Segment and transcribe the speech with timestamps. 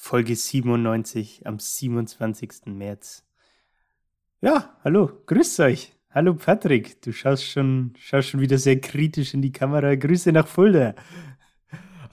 [0.00, 2.66] Folge 97 am 27.
[2.66, 3.24] März.
[4.40, 5.92] Ja, hallo, grüßt euch.
[6.10, 9.96] Hallo Patrick, du schaust schon, schaust schon wieder sehr kritisch in die Kamera.
[9.96, 10.94] Grüße nach Fulda.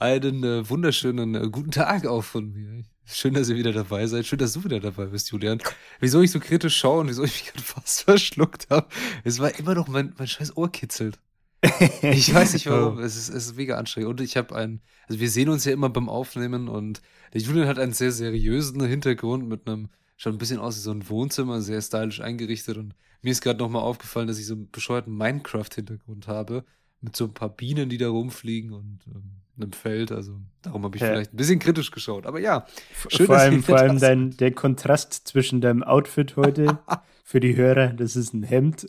[0.00, 2.82] Einen äh, wunderschönen äh, guten Tag auch von mir.
[3.04, 4.26] Schön, dass ihr wieder dabei seid.
[4.26, 5.62] Schön, dass du wieder dabei bist, Julian.
[6.00, 8.88] Wieso ich so kritisch schaue und wieso ich mich fast verschluckt habe,
[9.22, 11.20] es war immer noch mein, mein scheiß Ohr kitzelt.
[12.02, 12.98] ich weiß nicht warum.
[12.98, 13.00] Oh.
[13.00, 14.10] Es, ist, es ist mega anstrengend.
[14.10, 17.02] Und ich habe ein, also wir sehen uns ja immer beim Aufnehmen und
[17.32, 20.90] der Julian hat einen sehr seriösen Hintergrund mit einem, schon ein bisschen aus wie so
[20.90, 22.76] ein Wohnzimmer, sehr stylisch eingerichtet.
[22.76, 26.64] Und mir ist gerade nochmal aufgefallen, dass ich so einen bescheuerten Minecraft-Hintergrund habe.
[27.00, 30.12] Mit so ein paar Bienen, die da rumfliegen und ähm, einem Feld.
[30.12, 31.08] Also darum habe ich ja.
[31.08, 32.26] vielleicht ein bisschen kritisch geschaut.
[32.26, 32.66] Aber ja,
[33.08, 36.78] schön, vor allem, vor allem dein, der Kontrast zwischen deinem Outfit heute
[37.24, 38.86] für die Hörer, das ist ein Hemd.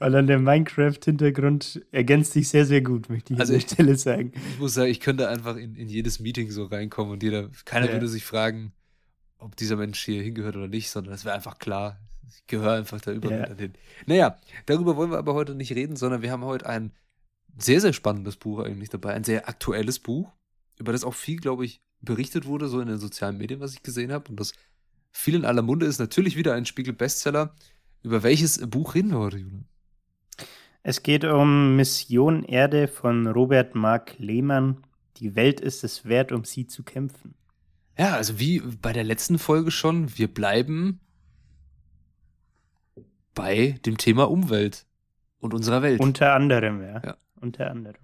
[0.00, 3.96] Und dann der Minecraft-Hintergrund ergänzt sich sehr, sehr gut, möchte ich also an der Stelle
[3.96, 4.32] sagen.
[4.52, 7.86] Ich muss sagen, ich könnte einfach in, in jedes Meeting so reinkommen und jeder, keiner
[7.86, 7.92] ja.
[7.92, 8.72] würde sich fragen,
[9.38, 12.00] ob dieser Mensch hier hingehört oder nicht, sondern es wäre einfach klar.
[12.26, 13.56] Ich gehöre einfach da überall ja.
[13.56, 13.74] hin.
[14.06, 16.92] Naja, darüber wollen wir aber heute nicht reden, sondern wir haben heute ein
[17.56, 20.32] sehr, sehr spannendes Buch eigentlich dabei, ein sehr aktuelles Buch,
[20.78, 23.82] über das auch viel, glaube ich, berichtet wurde, so in den sozialen Medien, was ich
[23.82, 24.28] gesehen habe.
[24.28, 24.52] Und das
[25.10, 25.98] viel in aller Munde ist.
[25.98, 27.54] Natürlich wieder ein Spiegel-Bestseller.
[28.02, 29.64] Über welches Buch reden wir heute, Julian?
[30.82, 34.82] Es geht um Mission Erde von Robert Mark Lehmann.
[35.16, 37.34] Die Welt ist es wert, um sie zu kämpfen.
[37.96, 41.00] Ja, also wie bei der letzten Folge schon, wir bleiben
[43.34, 44.84] bei dem Thema Umwelt
[45.38, 46.00] und unserer Welt.
[46.00, 47.00] Unter anderem, ja.
[47.02, 47.16] ja.
[47.44, 48.00] Unter anderem.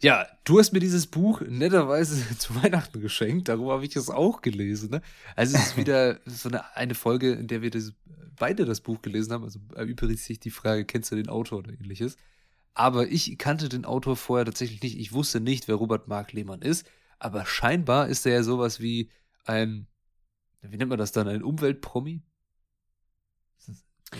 [0.00, 3.48] Ja, du hast mir dieses Buch netterweise zu Weihnachten geschenkt.
[3.48, 4.90] Darüber habe ich es auch gelesen.
[4.90, 5.02] Ne?
[5.36, 7.92] Also es ist wieder so eine, eine Folge, in der wir das,
[8.36, 9.44] beide das Buch gelesen haben.
[9.44, 12.16] Also erübrigt sich die Frage, kennst du den Autor oder ähnliches?
[12.74, 14.98] Aber ich kannte den Autor vorher tatsächlich nicht.
[14.98, 16.88] Ich wusste nicht, wer Robert Mark Lehmann ist.
[17.20, 19.10] Aber scheinbar ist er ja sowas wie
[19.44, 19.86] ein,
[20.62, 22.22] wie nennt man das dann, ein Umweltpromi?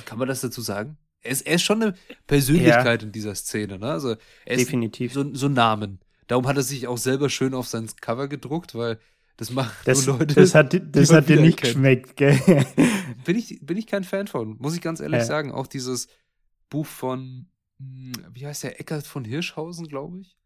[0.05, 0.97] Kann man das dazu sagen?
[1.29, 1.95] Er ist, er ist schon eine
[2.27, 3.07] Persönlichkeit ja.
[3.07, 3.91] in dieser Szene, ne?
[3.91, 5.11] Also er Definitiv.
[5.11, 6.01] ist so, so ein Namen.
[6.27, 8.99] Darum hat er sich auch selber schön auf sein Cover gedruckt, weil
[9.37, 10.35] das macht das, nur Leute.
[10.35, 12.39] Das hat, das hat dir nicht geschmeckt, gell?
[13.25, 15.25] Bin ich, bin ich kein Fan von, muss ich ganz ehrlich ja.
[15.25, 15.53] sagen.
[15.53, 16.09] Auch dieses
[16.71, 17.47] Buch von,
[17.79, 20.37] hm, wie heißt der, Eckart von Hirschhausen, glaube ich.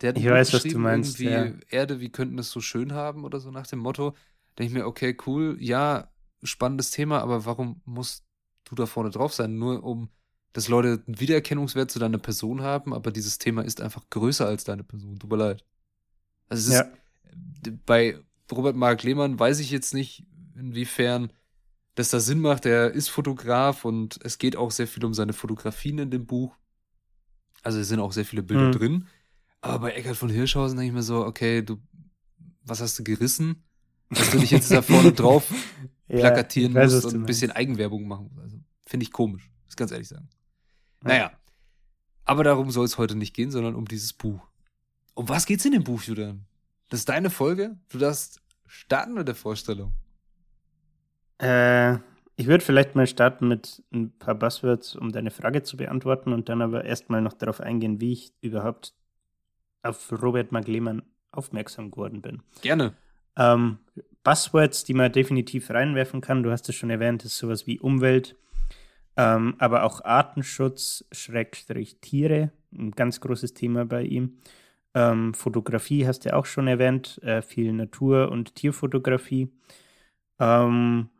[0.00, 1.18] Der hat ich weiß, was du meinst.
[1.18, 1.52] Wie ja.
[1.68, 4.14] Erde, wie könnten es so schön haben oder so nach dem Motto.
[4.58, 6.10] Denke ich mir, okay, cool, ja,
[6.42, 8.24] spannendes Thema, aber warum musst
[8.64, 9.58] du da vorne drauf sein?
[9.58, 10.08] Nur um
[10.52, 14.64] dass Leute einen Wiedererkennungswert zu deiner Person haben, aber dieses Thema ist einfach größer als
[14.64, 15.18] deine Person.
[15.18, 15.64] Tut mir leid.
[16.48, 16.82] Also es ja.
[16.82, 18.18] ist bei
[18.50, 21.32] Robert Mark Lehmann weiß ich jetzt nicht, inwiefern
[21.94, 22.66] das da Sinn macht.
[22.66, 26.56] Er ist Fotograf und es geht auch sehr viel um seine Fotografien in dem Buch.
[27.62, 28.72] Also es sind auch sehr viele Bilder mhm.
[28.72, 29.06] drin.
[29.60, 31.76] Aber bei Eckhard von Hirschhausen denke ich mir so, okay, du,
[32.64, 33.62] was hast du gerissen?
[34.08, 35.52] Dass du dich jetzt da vorne drauf
[36.08, 38.30] plakatieren ja, musst und ein bisschen Eigenwerbung machen.
[38.42, 40.28] Also, finde ich komisch, muss ganz ehrlich sagen.
[41.02, 41.32] Naja.
[42.24, 44.46] Aber darum soll es heute nicht gehen, sondern um dieses Buch.
[45.14, 46.46] Um was geht's in dem Buch, Julian?
[46.88, 47.76] Das ist deine Folge?
[47.88, 49.92] Du darfst starten mit der Vorstellung.
[51.38, 51.94] Äh,
[52.36, 56.48] ich würde vielleicht mal starten mit ein paar Buzzwords, um deine Frage zu beantworten und
[56.48, 58.94] dann aber erstmal noch darauf eingehen, wie ich überhaupt
[59.82, 61.02] auf Robert Magleman
[61.32, 62.42] aufmerksam geworden bin.
[62.62, 62.94] Gerne.
[63.36, 63.78] Ähm,
[64.22, 68.36] Buzzwords, die man definitiv reinwerfen kann, du hast es schon erwähnt, ist sowas wie Umwelt,
[69.20, 74.38] ähm, aber auch Artenschutz, Schrägstrich Tiere, ein ganz großes Thema bei ihm.
[74.94, 79.50] Ähm, Fotografie hast du auch schon erwähnt, äh, viel Natur- und Tierfotografie.
[80.38, 81.10] Ähm,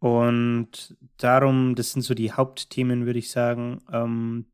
[0.00, 4.46] und darum, das sind so die Hauptthemen, würde ich sagen, ähm,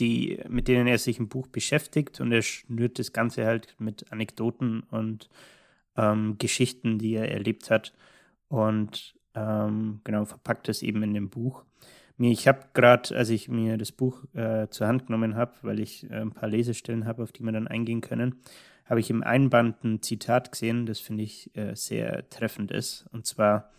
[0.00, 2.20] die, mit denen er sich im Buch beschäftigt.
[2.20, 5.30] Und er schnürt das Ganze halt mit Anekdoten und
[5.96, 7.92] ähm, Geschichten, die er erlebt hat.
[8.48, 11.64] Und ähm, genau, verpackt es eben in dem Buch.
[12.18, 16.08] Ich habe gerade, als ich mir das Buch äh, zur Hand genommen habe, weil ich
[16.10, 18.36] äh, ein paar Lesestellen habe, auf die wir dann eingehen können,
[18.84, 23.06] habe ich im Einband ein Zitat gesehen, das finde ich äh, sehr treffend ist.
[23.12, 23.70] Und zwar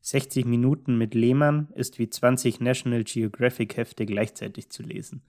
[0.00, 5.22] 60 Minuten mit Lehmann ist wie 20 National Geographic Hefte gleichzeitig zu lesen.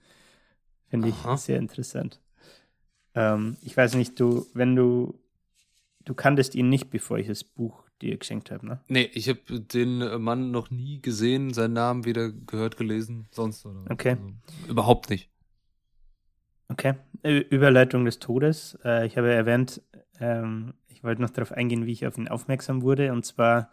[0.89, 1.37] Finde ich Aha.
[1.37, 2.21] sehr interessant.
[3.15, 5.19] Ähm, ich weiß nicht, du, wenn du,
[6.05, 8.79] du kanntest ihn nicht, bevor ich das Buch die ihr geschenkt habt, ne?
[8.87, 13.85] Nee, ich habe den Mann noch nie gesehen, seinen Namen weder gehört, gelesen, sonst oder.
[13.89, 14.11] Okay.
[14.11, 15.29] Also, überhaupt nicht.
[16.69, 16.95] Okay.
[17.23, 18.77] Überleitung des Todes.
[18.83, 19.81] Äh, ich habe erwähnt,
[20.19, 23.11] ähm, ich wollte noch darauf eingehen, wie ich auf ihn aufmerksam wurde.
[23.13, 23.71] Und zwar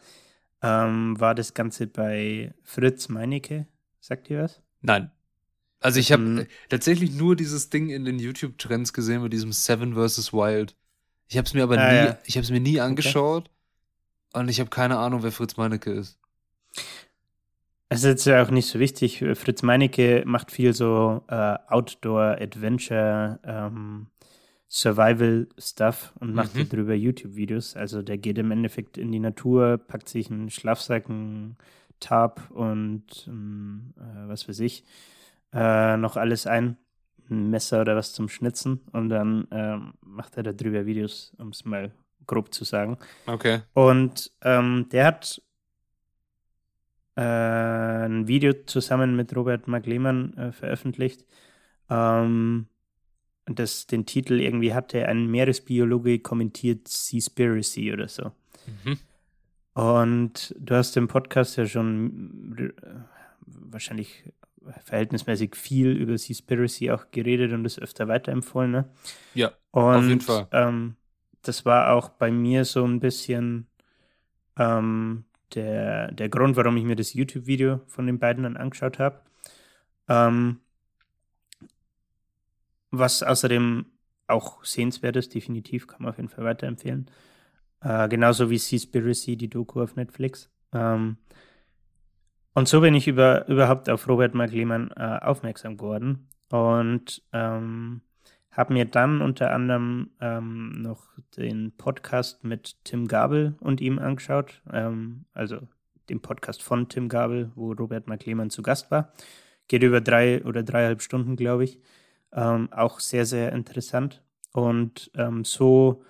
[0.63, 3.67] ähm, war das Ganze bei Fritz Meinecke.
[4.01, 4.63] Sagt ihr was?
[4.81, 5.11] Nein.
[5.81, 6.47] Also ich habe mhm.
[6.69, 10.33] tatsächlich nur dieses Ding in den YouTube-Trends gesehen mit diesem Seven vs.
[10.33, 10.77] Wild.
[11.27, 12.19] Ich habe es mir aber ah, nie, ja.
[12.25, 13.54] ich habe es mir nie angeschaut okay.
[14.35, 16.19] Und ich habe keine Ahnung, wer Fritz Meinecke ist.
[17.89, 19.25] Es ist jetzt ja auch nicht so wichtig.
[19.35, 24.09] Fritz Meinecke macht viel so äh, Outdoor, Adventure, ähm,
[24.69, 26.69] Survival-Stuff und macht mhm.
[26.69, 27.77] darüber YouTube-Videos.
[27.77, 31.57] Also der geht im Endeffekt in die Natur, packt sich einen Schlafsack, einen
[32.01, 34.85] Tarp und ähm, äh, was weiß ich,
[35.53, 36.77] äh, noch alles ein.
[37.31, 41.65] Ein Messer oder was zum Schnitzen und dann ähm, macht er darüber Videos, um es
[41.65, 41.93] mal
[42.27, 42.99] grob zu sagen.
[43.27, 43.63] Okay.
[43.73, 45.43] Und ähm, der hat
[47.17, 51.25] äh, ein Video zusammen mit Robert Mark Lehmann äh, veröffentlicht,
[51.91, 52.67] ähm,
[53.47, 58.33] das den Titel irgendwie hatte, ein Meeresbiologe kommentiert Seaspiracy oder so.
[58.67, 58.99] Mhm.
[59.75, 62.91] Und du hast im Podcast ja schon äh,
[63.47, 64.25] wahrscheinlich
[64.85, 68.89] verhältnismäßig viel über Seaspiracy auch geredet und es öfter weiterempfohlen, ne?
[69.35, 70.49] Ja, und, auf jeden Fall.
[70.53, 70.97] Ähm,
[71.49, 73.67] das war auch bei mir so ein bisschen
[74.59, 75.25] ähm,
[75.55, 79.21] der, der Grund, warum ich mir das YouTube-Video von den beiden dann angeschaut habe.
[80.09, 80.61] Ähm,
[82.91, 83.87] was außerdem
[84.27, 87.11] auch sehenswert ist, definitiv, kann man auf jeden Fall weiterempfehlen.
[87.81, 90.51] Äh, genauso wie Seaspiracy, die Doku auf Netflix.
[90.73, 91.19] Ähm,
[92.55, 98.01] und so bin ich über, überhaupt auf Robert Mark Lehmann äh, aufmerksam geworden und ähm,
[98.55, 104.63] habe mir dann unter anderem ähm, noch den Podcast mit Tim Gabel und ihm angeschaut,
[104.73, 105.59] ähm, also
[106.09, 109.13] den Podcast von Tim Gabel, wo Robert Mark Lehmann zu Gast war.
[109.69, 111.81] Geht über drei oder dreieinhalb Stunden, glaube ich.
[112.33, 114.23] Ähm, auch sehr, sehr interessant.
[114.53, 116.05] Und ähm, so,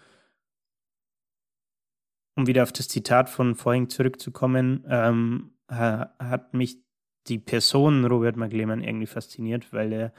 [2.37, 6.79] um wieder auf das Zitat von vorhin zurückzukommen, ähm, hat mich
[7.26, 10.12] die Person Robert McLehmann irgendwie fasziniert, weil er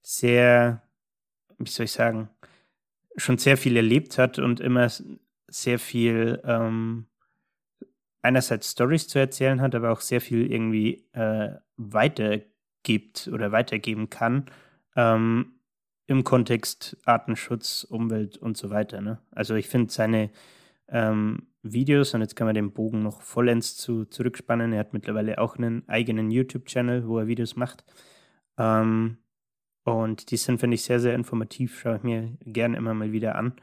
[0.00, 0.82] sehr,
[1.66, 2.28] wie soll ich sagen,
[3.16, 4.88] schon sehr viel erlebt hat und immer
[5.48, 7.06] sehr viel ähm,
[8.22, 14.46] einerseits Stories zu erzählen hat, aber auch sehr viel irgendwie äh, weitergibt oder weitergeben kann
[14.96, 15.54] ähm,
[16.06, 19.00] im Kontext Artenschutz, Umwelt und so weiter.
[19.00, 19.18] Ne?
[19.30, 20.30] Also ich finde seine
[20.88, 24.72] ähm, Videos und jetzt kann man den Bogen noch vollends zu, zurückspannen.
[24.72, 27.84] Er hat mittlerweile auch einen eigenen YouTube-Channel, wo er Videos macht.
[28.58, 29.18] Ähm,
[29.84, 31.80] und die sind, finde ich, sehr, sehr informativ.
[31.80, 33.54] Schaue ich mir gerne immer mal wieder an.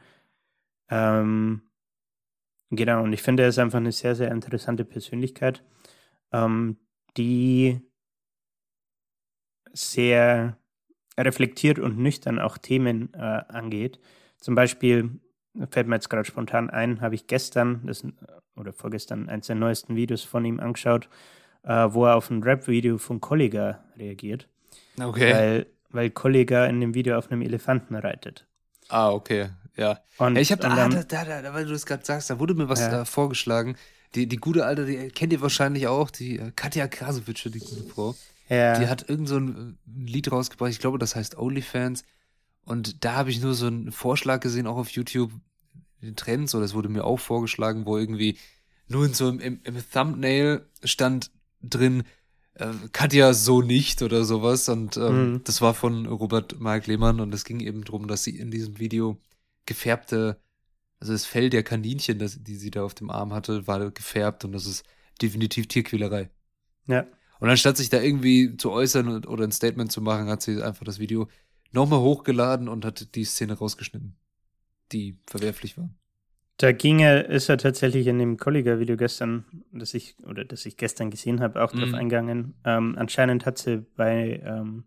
[0.89, 1.61] Ähm,
[2.69, 5.63] genau, und ich finde, er ist einfach eine sehr, sehr interessante Persönlichkeit,
[6.31, 6.77] ähm,
[7.17, 7.81] die
[9.71, 10.57] sehr
[11.17, 13.99] reflektiert und nüchtern auch Themen äh, angeht.
[14.39, 15.19] Zum Beispiel
[15.69, 18.05] fällt mir jetzt gerade spontan ein, habe ich gestern das,
[18.55, 21.09] oder vorgestern eins der neuesten Videos von ihm angeschaut,
[21.63, 24.47] äh, wo er auf ein Rap-Video von Kollega reagiert.
[25.01, 25.33] Okay.
[25.33, 28.45] Weil, weil Kollega in dem Video auf einem Elefanten reitet.
[28.89, 29.99] Ah, okay, ja.
[30.17, 32.53] Und, ja ich habe, ah, da, da, da, weil du das gerade sagst, da wurde
[32.53, 33.01] mir was ja.
[33.01, 33.75] äh, vorgeschlagen.
[34.15, 37.83] Die, die gute alte, die kennt ihr wahrscheinlich auch, die äh, Katja Krasowitsch, die gute
[37.83, 38.15] Frau.
[38.49, 38.79] Ja.
[38.79, 42.03] Die hat irgend so ein, ein Lied rausgebracht, ich glaube, das heißt OnlyFans.
[42.65, 45.31] Und da habe ich nur so einen Vorschlag gesehen, auch auf YouTube,
[46.01, 48.37] den Trends, oder es wurde mir auch vorgeschlagen, wo irgendwie
[48.87, 51.31] nur in so im, im, im Thumbnail stand
[51.61, 52.03] drin, äh,
[52.91, 54.69] Katja so nicht oder sowas.
[54.69, 55.43] Und ähm, mhm.
[55.43, 58.79] das war von Robert Mark Lehmann und es ging eben darum, dass sie in diesem
[58.79, 59.17] Video
[59.65, 60.39] gefärbte,
[60.99, 64.45] also das Fell der Kaninchen, das, die sie da auf dem Arm hatte, war gefärbt
[64.45, 64.83] und das ist
[65.21, 66.29] definitiv Tierquälerei.
[66.87, 67.05] Ja.
[67.39, 70.83] Und anstatt sich da irgendwie zu äußern oder ein Statement zu machen, hat sie einfach
[70.83, 71.29] das Video
[71.71, 74.17] nochmal hochgeladen und hat die Szene rausgeschnitten,
[74.91, 75.89] die verwerflich war.
[76.59, 80.75] Da ging er, ist er tatsächlich in dem Colliger-Video gestern, das ich, oder das ich
[80.75, 81.79] gestern gesehen habe, auch mhm.
[81.79, 82.53] drauf eingegangen.
[82.65, 84.83] Ähm, anscheinend hat sie bei, ähm,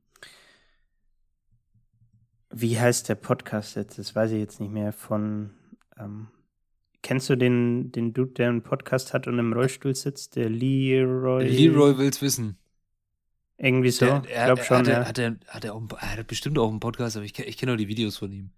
[2.50, 3.99] wie heißt der Podcast jetzt?
[3.99, 5.55] Das weiß ich jetzt nicht mehr, von,
[5.99, 6.29] ähm,
[7.00, 10.37] kennst du den, den Dude, der einen Podcast hat und im Rollstuhl sitzt?
[10.37, 11.49] Der Leroy.
[11.49, 12.59] Leroy will's wissen.
[13.57, 14.76] Irgendwie so, der, ich glaube schon.
[14.76, 15.09] Hat er, ja.
[15.09, 17.73] hat, er, hat, er auch, er hat bestimmt auch einen Podcast, aber ich, ich kenne
[17.73, 18.50] auch die Videos von ihm.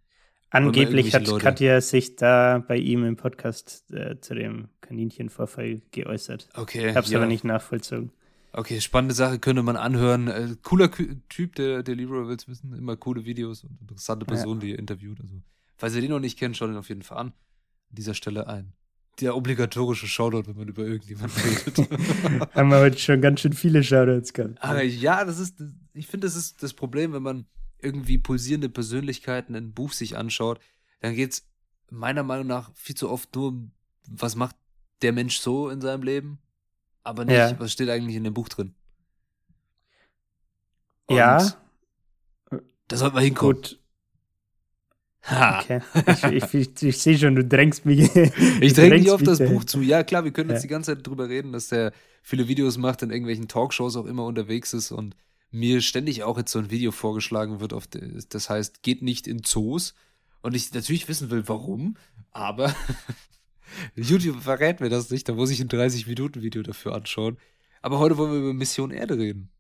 [0.55, 1.43] Angeblich hat Leute.
[1.43, 6.49] Katja sich da bei ihm im Podcast äh, zu dem Kaninchenvorfall geäußert.
[6.55, 6.91] Okay.
[6.91, 7.19] Ich habe es ja.
[7.19, 8.13] aber nicht nachvollzogen.
[8.53, 10.29] Okay, spannende Sache, könnte man anhören.
[10.29, 10.91] Äh, cooler
[11.29, 12.73] Typ, der, der Leroy will's wissen.
[12.73, 14.67] Immer coole Videos und interessante Personen, ja.
[14.67, 15.21] die er interviewt.
[15.21, 15.35] Also,
[15.77, 17.27] falls ihr den noch nicht kennt, schaut ihn auf jeden Fall an.
[17.29, 18.73] An dieser Stelle ein
[19.21, 22.55] der obligatorische Shoutout, wenn man über irgendjemanden redet.
[22.55, 24.63] Haben wir heute schon ganz schön viele Shoutouts gehabt.
[24.63, 27.47] Aber ja, das ist, ich finde, das ist das Problem, wenn man
[27.81, 30.61] irgendwie pulsierende Persönlichkeiten in einem Buch sich anschaut,
[31.01, 31.47] dann geht es
[31.91, 33.71] meiner Meinung nach viel zu oft nur um,
[34.09, 34.57] was macht
[35.03, 36.39] der Mensch so in seinem Leben,
[37.03, 37.59] aber nicht, Ja.
[37.59, 38.75] was steht eigentlich in dem Buch drin.
[41.07, 41.53] Und Ja,
[42.89, 43.57] Da sollte man hinkommen.
[43.57, 43.81] gut.
[45.27, 45.61] Ha.
[45.63, 45.81] Okay.
[46.07, 48.01] Ich, ich, ich, ich sehe schon, du drängst mich.
[48.61, 49.55] Ich dränge drängst auf das dahin.
[49.55, 49.81] Buch zu.
[49.81, 50.63] Ja, klar, wir können jetzt Ja.
[50.63, 54.27] die ganze Zeit drüber reden, dass der viele Videos macht, in irgendwelchen Talkshows auch immer
[54.27, 55.17] unterwegs ist und
[55.55, 59.43] mir ständig auch jetzt so ein Video vorgeschlagen wird, auf das heißt, geht nicht in
[59.45, 59.95] Zoos.
[60.43, 61.97] Und ich natürlich wissen will, warum,
[62.33, 62.75] aber
[63.95, 67.39] YouTube verrät mir das nicht, da muss ich ein 30-Minuten-Video dafür anschauen.
[67.83, 69.51] Aber heute wollen wir über Mission Erde reden.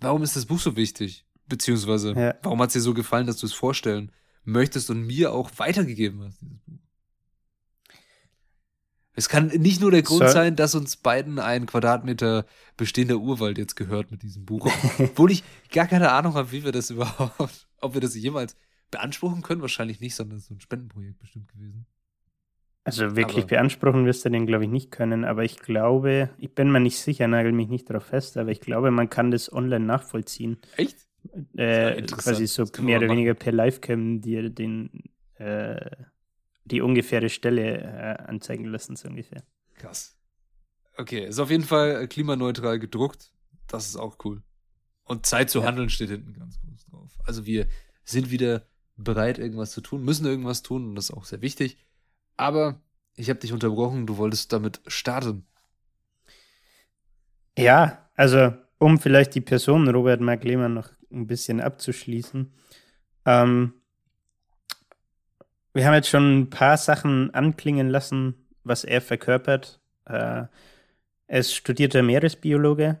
[0.00, 1.24] Warum ist das Buch so wichtig?
[1.46, 2.34] Beziehungsweise, Ja.
[2.42, 4.12] warum hat es dir so gefallen, dass du es vorstellen
[4.44, 6.69] möchtest und mir auch weitergegeben hast, dieses Buch?
[9.20, 12.46] Es kann nicht nur der Grund So- sein, dass uns beiden ein Quadratmeter
[12.78, 14.66] bestehender Urwald jetzt gehört mit diesem Buch.
[14.98, 18.56] Obwohl ich gar keine Ahnung habe, wie wir das überhaupt, ob wir das jemals
[18.90, 19.60] beanspruchen können.
[19.60, 21.84] Wahrscheinlich nicht, sondern es ist so ein Spendenprojekt bestimmt gewesen.
[22.82, 25.26] Also wirklich Aber- beanspruchen wirst du den, glaube ich, nicht können.
[25.26, 28.60] Aber ich glaube, ich bin mir nicht sicher, nagel mich nicht darauf fest, aber ich
[28.62, 30.56] glaube, man kann das online nachvollziehen.
[30.78, 30.96] Echt?
[31.58, 32.22] Äh, interessant.
[32.38, 33.18] quasi so mehr oder machen.
[33.18, 35.02] weniger per Livecam dir den,
[35.34, 35.90] äh,
[36.64, 39.42] die ungefähre Stelle äh, anzeigen lassen, so ungefähr.
[39.74, 40.16] Krass.
[40.96, 43.32] Okay, ist auf jeden Fall äh, klimaneutral gedruckt.
[43.66, 44.42] Das ist auch cool.
[45.04, 45.66] Und Zeit zu Ja.
[45.66, 47.18] handeln steht hinten ganz groß drauf.
[47.24, 47.66] Also wir
[48.04, 51.78] sind wieder bereit, irgendwas zu tun, müssen irgendwas tun und das ist auch sehr wichtig.
[52.36, 52.80] Aber
[53.16, 55.46] ich habe dich unterbrochen, du wolltest damit starten.
[57.58, 62.52] Ja, also um vielleicht die Person Robert Mark Lehmann noch ein bisschen abzuschließen.
[63.26, 63.74] Ähm,
[65.72, 68.34] wir haben jetzt schon ein paar Sachen anklingen lassen,
[68.64, 69.80] was er verkörpert.
[70.06, 70.44] Äh,
[71.26, 73.00] er ist studierter Meeresbiologe,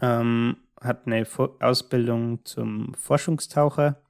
[0.00, 4.00] ähm, hat eine Vor Ausbildung zum Forschungstaucher.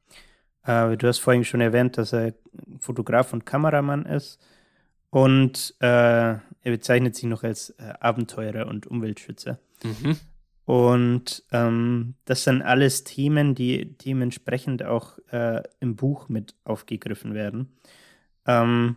[0.65, 2.35] Äh, du hast vorhin schon erwähnt, dass er
[2.79, 4.41] Fotograf und Kameramann ist.
[5.11, 9.59] Und äh, er bezeichnet sich noch als äh, Abenteurer und Umweltschützer.
[9.83, 10.17] Mhm.
[10.71, 17.77] Und ähm, das sind alles Themen, die dementsprechend auch äh, im Buch mit aufgegriffen werden.
[18.47, 18.95] Ähm,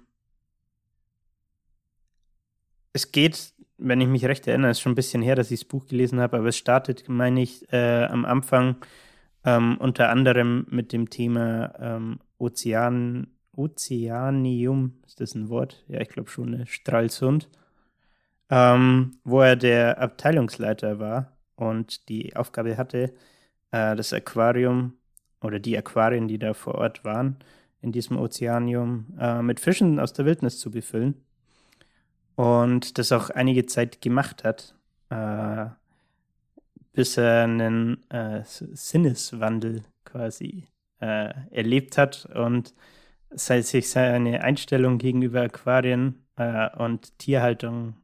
[2.94, 5.68] es geht, wenn ich mich recht erinnere, ist schon ein bisschen her, dass ich das
[5.68, 8.75] Buch gelesen habe, aber es startet, meine ich, äh, am Anfang
[9.44, 15.84] ähm, unter anderem mit dem Thema ähm, Ozean, Ozeanium, ist das ein Wort?
[15.88, 16.68] Ja, ich glaube schon, ne?
[16.68, 17.50] Stralsund,
[18.51, 23.14] ähm, wo er der Abteilungsleiter war und die Aufgabe hatte,
[23.72, 24.94] äh, das Aquarium
[25.42, 27.38] oder die Aquarien, die da vor Ort waren,
[27.82, 31.16] in diesem Ozeanium, äh, mit Fischen aus der Wildnis zu befüllen.
[32.36, 34.76] Und das auch einige Zeit gemacht hat,
[35.10, 35.66] äh,
[36.94, 38.06] bis er einen
[38.44, 40.68] Sinneswandel quasi
[41.00, 42.76] erlebt hat und
[43.32, 46.24] sich seine Einstellung gegenüber Aquarien
[46.78, 47.96] und Tierhaltung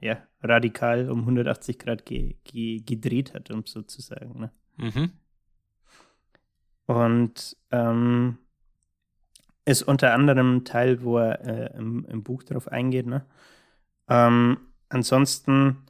[0.00, 4.40] ja, radikal um 180 Grad ge ge gedreht hat, um so zu sagen.
[4.40, 4.52] Ne?
[4.76, 5.12] Mhm.
[6.86, 8.38] Und ähm,
[9.68, 13.06] ist unter anderem ein Teil, wo er äh, im, im Buch drauf eingeht.
[13.06, 13.26] Ne?
[14.08, 15.84] Ähm, ansonsten,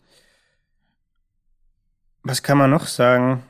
[2.22, 3.44] was kann man noch sagen?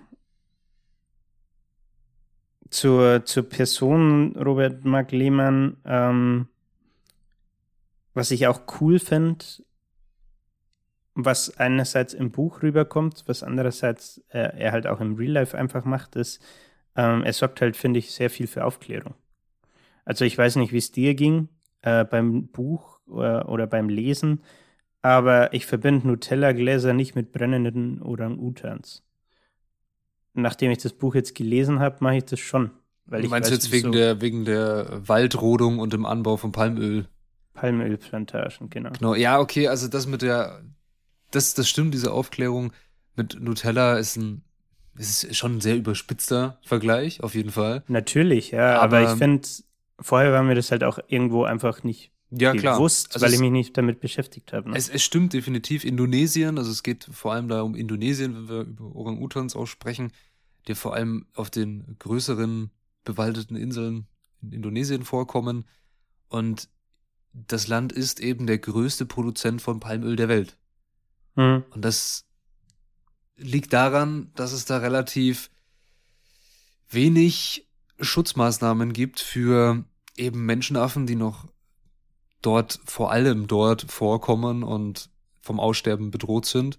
[2.69, 6.49] Zur, zur Person Robert Mark Lehmann, ähm,
[8.13, 9.43] was ich auch cool finde,
[11.25, 15.85] was einerseits im Buch rüberkommt, was andererseits äh, er halt auch im Real Life einfach
[15.85, 16.41] macht, ist,
[16.97, 19.15] ähm, er sorgt halt, finde ich, sehr viel für Aufklärung.
[20.05, 21.49] Also ich weiß nicht, wie es dir ging
[21.83, 24.43] äh, beim Buch oder, oder beim Lesen,
[25.03, 29.03] aber ich verbinde Nutella-Gläser nicht mit brennenden Orang-Utans.
[30.35, 32.71] Nachdem ich das Buch jetzt gelesen habe, mache ich das schon.
[33.07, 36.37] Weil Du ich meinst weiß, jetzt wegen wieso der, wegen der Waldrodung und dem Anbau
[36.37, 37.09] von Palmöl?
[37.55, 38.91] Palmölplantagen, genau.
[38.91, 40.63] Genau, ja, okay, also das mit der,
[41.31, 42.73] das, das stimmt, diese Aufklärung
[43.17, 44.43] mit Nutella ist ein,
[44.97, 47.85] ist schon ein sehr überspitzter Vergleich, auf jeden Fall.
[47.89, 49.49] Natürlich, ja, aber, Aber- ich finde,
[50.01, 53.51] vorher war mir das halt auch irgendwo einfach nicht Ja, bewusst, Also weil ich mich
[53.51, 54.71] nicht damit beschäftigt habe.
[54.71, 54.77] Ne?
[54.77, 55.85] Es, es stimmt definitiv.
[55.85, 60.13] Indonesien, also es geht vor allem da um Indonesien, wenn wir über Orang-Utans aussprechen,
[60.67, 62.71] die vor allem auf den größeren
[63.05, 64.07] bewaldeten Inseln
[64.43, 65.65] in Indonesien vorkommen.
[66.29, 66.69] Und
[67.33, 70.59] das Land ist eben der größte Produzent von Palmöl der Welt.
[71.39, 71.63] Hm.
[71.71, 72.25] Und das
[73.37, 75.51] liegt daran, dass es da relativ
[76.91, 77.69] wenig
[78.01, 79.85] Schutzmaßnahmen gibt für
[80.17, 81.47] eben Menschenaffen, die noch
[82.43, 86.77] dort vor allem dort vorkommen und vom Aussterben bedroht sind.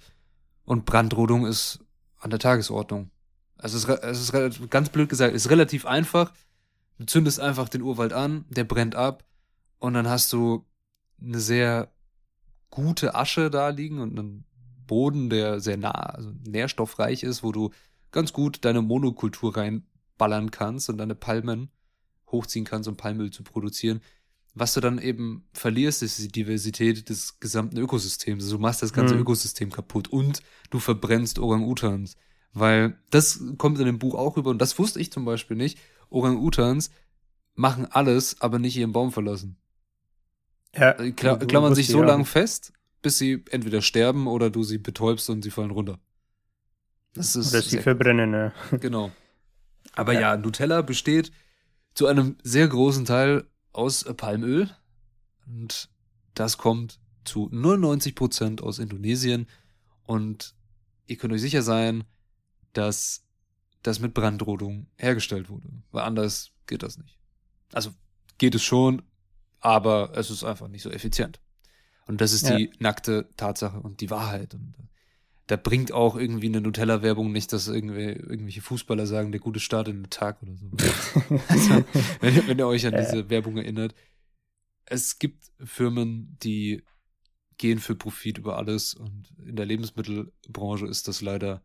[0.66, 1.80] Und Brandrodung ist
[2.20, 3.12] an der Tagesordnung.
[3.56, 6.34] Also es ist, es ist ganz blöd gesagt, es ist relativ einfach.
[6.98, 9.24] Du zündest einfach den Urwald an, der brennt ab
[9.80, 10.66] und dann hast du
[11.22, 11.90] eine sehr
[12.70, 14.46] gute Asche da liegen und einen
[14.90, 17.70] Boden, der sehr nah, also nährstoffreich ist, wo du
[18.12, 21.70] ganz gut deine Monokultur reinballern kannst und deine Palmen
[22.32, 24.02] hochziehen kannst, um Palmöl zu produzieren.
[24.56, 28.44] Was du dann eben verlierst, ist die Diversität des gesamten Ökosystems.
[28.44, 29.22] Also du machst das ganze mhm.
[29.22, 30.42] Ökosystem kaputt und
[30.72, 32.18] du verbrennst Orang-Utans.
[32.52, 35.78] Weil das kommt in dem Buch auch rüber und das wusste ich zum Beispiel nicht.
[36.10, 36.90] Orang-Utans
[37.54, 39.58] machen alles, aber nicht ihren Baum verlassen.
[40.76, 42.08] Ja, äh, Kla klammern sich so ja.
[42.08, 46.00] lange fest, bis sie entweder sterben oder du sie betäubst und sie fallen runter.
[47.14, 48.54] Das ist oder sie verbrennen, ja.
[48.80, 49.12] Genau.
[49.94, 50.22] Aber ja.
[50.22, 51.32] ja, Nutella besteht
[51.94, 54.70] zu einem sehr großen Teil aus Palmöl
[55.46, 55.90] und
[56.34, 59.48] das kommt zu 99 Prozent aus Indonesien
[60.06, 60.56] und
[61.08, 62.04] ihr könnt euch sicher sein,
[62.74, 63.24] dass
[63.84, 67.18] das mit Brandrodung hergestellt wurde, weil anders geht das nicht.
[67.74, 67.92] Also
[68.38, 69.02] geht es schon,
[69.60, 71.40] aber es ist einfach nicht so effizient.
[72.10, 72.58] Und das ist ja.
[72.58, 74.56] die nackte Tatsache und die Wahrheit.
[74.56, 74.74] Und
[75.46, 80.02] da bringt auch irgendwie eine Nutella-Werbung nicht, dass irgendwelche Fußballer sagen, der gute Start in
[80.02, 80.72] den Tag oder so.
[81.48, 81.86] also,
[82.20, 83.94] wenn, wenn, ihr euch an diese Werbung erinnert.
[84.86, 86.82] Es gibt Firmen, die
[87.60, 91.62] gehen für Profit über alles und in der Lebensmittelbranche ist das leider,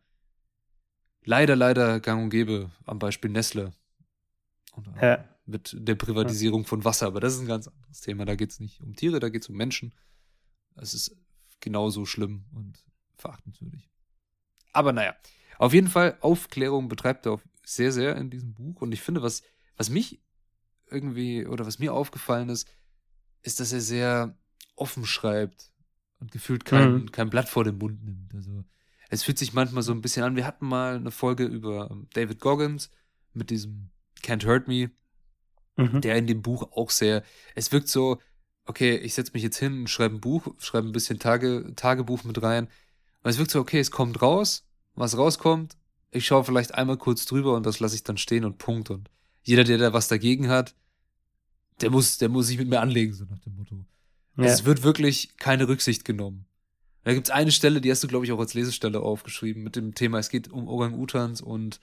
[1.24, 3.72] leider, leider gang und gäbe, am Beispiel Nestle.
[4.74, 7.06] Und, ja mit der Privatisierung von Wasser.
[7.06, 8.24] Aber das ist ein ganz anderes Thema.
[8.24, 9.92] Da geht es nicht um Tiere, da geht es um Menschen.
[10.74, 11.16] Das ist
[11.60, 12.84] genauso schlimm und
[13.16, 13.90] verachtenswürdig.
[14.72, 15.14] Aber naja,
[15.58, 18.82] auf jeden Fall, Aufklärung betreibt er sehr, sehr in diesem Buch.
[18.82, 19.42] Und ich finde, was,
[19.76, 20.20] was mich
[20.90, 22.68] irgendwie oder was mir aufgefallen ist,
[23.42, 24.38] ist, dass er sehr
[24.76, 25.72] offen schreibt
[26.18, 27.12] und gefühlt kein, mhm.
[27.12, 28.34] kein Blatt vor den Mund nimmt.
[28.34, 28.64] Also
[29.08, 30.37] es fühlt sich manchmal so ein bisschen an.
[30.37, 32.90] Wir hatten mal eine Folge über ähm, David Goggins
[33.32, 33.90] mit diesem
[34.22, 34.90] Can't Hurt Me
[35.76, 36.00] mhm.
[36.00, 37.22] der in dem Buch auch sehr,
[37.54, 38.18] es wirkt so,
[38.66, 42.42] okay, ich setze mich jetzt hin, schreibe ein Buch, schreibe ein bisschen Tage, Tagebuch mit
[42.42, 42.68] rein.
[43.22, 45.77] Und es wirkt so, okay, es kommt raus, was rauskommt,
[46.11, 48.90] ich schaue vielleicht einmal kurz drüber und das lasse ich dann stehen und Punkt.
[48.90, 49.11] Und
[49.42, 50.74] jeder, der da was dagegen hat,
[51.81, 53.85] der muss, der muss sich mit mir anlegen, so nach dem Motto.
[54.37, 54.44] Ja.
[54.44, 56.46] Es wird wirklich keine Rücksicht genommen.
[57.03, 59.94] Da gibt's eine Stelle, die hast du, glaube ich, auch als Lesestelle aufgeschrieben, mit dem
[59.94, 61.81] Thema, es geht um Orang-Utans und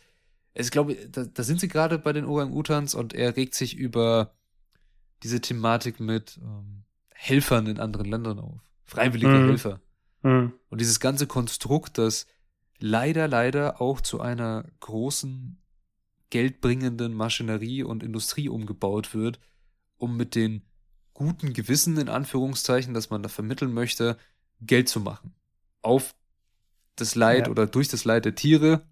[0.54, 4.34] ich glaube, da, da sind sie gerade bei den Orang-Utans und er regt sich über
[5.24, 8.62] diese Thematik mit ähm, Helfern in anderen Ländern auf.
[8.84, 9.48] Freiwillige mhm.
[9.48, 9.82] Helfer.
[10.24, 10.54] Mhm.
[10.70, 12.26] Und dieses ganze Konstrukt, das
[12.80, 15.62] leider, leider auch zu einer großen
[16.30, 19.40] geldbringenden Maschinerie und Industrie umgebaut wird,
[19.98, 20.64] um mit den
[21.14, 24.18] guten Gewissen, in Anführungszeichen, dass man da vermitteln möchte,
[24.62, 25.36] Geld zu machen.
[25.82, 26.16] Auf
[26.96, 27.52] das Leid ja.
[27.52, 28.84] oder durch das Leid der Tiere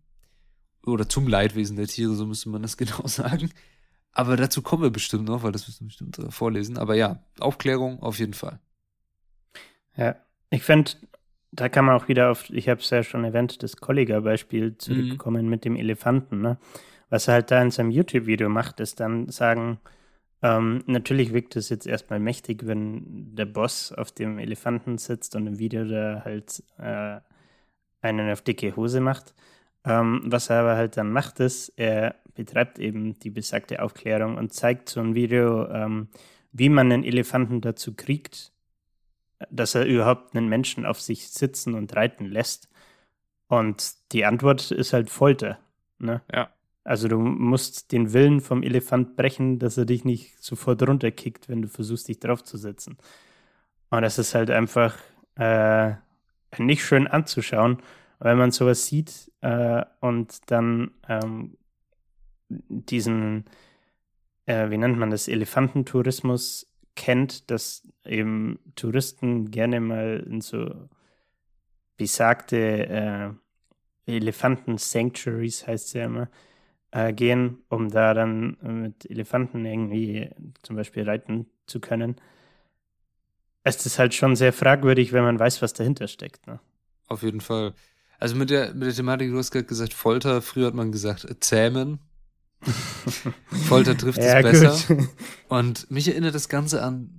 [0.85, 3.51] oder zum Leidwesen der Tiere, so müsste man das genau sagen.
[4.19, 6.77] Aber dazu kommen wir bestimmt noch, weil das müssen wir bestimmt äh, vorlesen.
[6.77, 8.59] Aber ja, Aufklärung auf jeden Fall.
[9.95, 10.17] Ja,
[10.49, 10.91] ich finde,
[11.53, 15.45] da kann man auch wieder auf, ich habe es ja schon erwähnt, das Kollega-Beispiel zurückkommen
[15.45, 15.49] mhm.
[15.49, 16.41] mit dem Elefanten.
[16.41, 16.57] Ne?
[17.09, 19.79] Was er halt da in seinem YouTube-Video macht, ist dann sagen,
[20.41, 25.47] ähm, natürlich wirkt es jetzt erstmal mächtig, wenn der Boss auf dem Elefanten sitzt und
[25.47, 27.21] im Video da halt äh,
[28.01, 29.33] einen auf dicke Hose macht.
[29.89, 34.53] Ähm, was er aber halt dann macht, ist, er betreibt eben die besagte Aufklärung und
[34.53, 36.09] zeigt so ein Video, ähm,
[36.51, 38.51] wie man einen Elefanten dazu kriegt,
[39.49, 42.69] dass er überhaupt einen Menschen auf sich sitzen und reiten lässt.
[43.47, 45.57] Und die Antwort ist halt Folter.
[45.97, 46.21] Ne?
[46.31, 46.49] Ja.
[46.83, 51.63] Also du musst den Willen vom Elefant brechen, dass er dich nicht sofort runterkickt, wenn
[51.63, 52.97] du versuchst, dich draufzusetzen.
[53.89, 54.97] Und das ist halt einfach
[55.35, 55.93] äh,
[56.59, 57.81] nicht schön anzuschauen
[58.19, 61.57] wenn man sowas sieht äh, und dann ähm,
[62.49, 63.45] diesen,
[64.45, 70.89] äh, wie nennt man das, Elefantentourismus kennt, dass eben Touristen gerne mal in so
[71.95, 73.37] besagte
[74.07, 76.29] äh, Elefanten-Sanctuaries, heißt es ja immer,
[76.91, 80.29] äh, gehen, um da dann mit Elefanten irgendwie
[80.63, 82.15] zum Beispiel reiten zu können.
[83.63, 86.47] Es ist halt schon sehr fragwürdig, wenn man weiß, was dahinter steckt.
[86.47, 86.59] Ne?
[87.07, 87.73] Auf jeden Fall.
[88.19, 91.25] Also mit der, mit der Thematik, du hast gerade gesagt, Folter, früher hat man gesagt,
[91.25, 91.99] äh, zähmen.
[93.67, 94.95] Folter trifft es ja, besser.
[94.95, 95.09] Gut.
[95.47, 97.09] Und mich erinnert das Ganze an,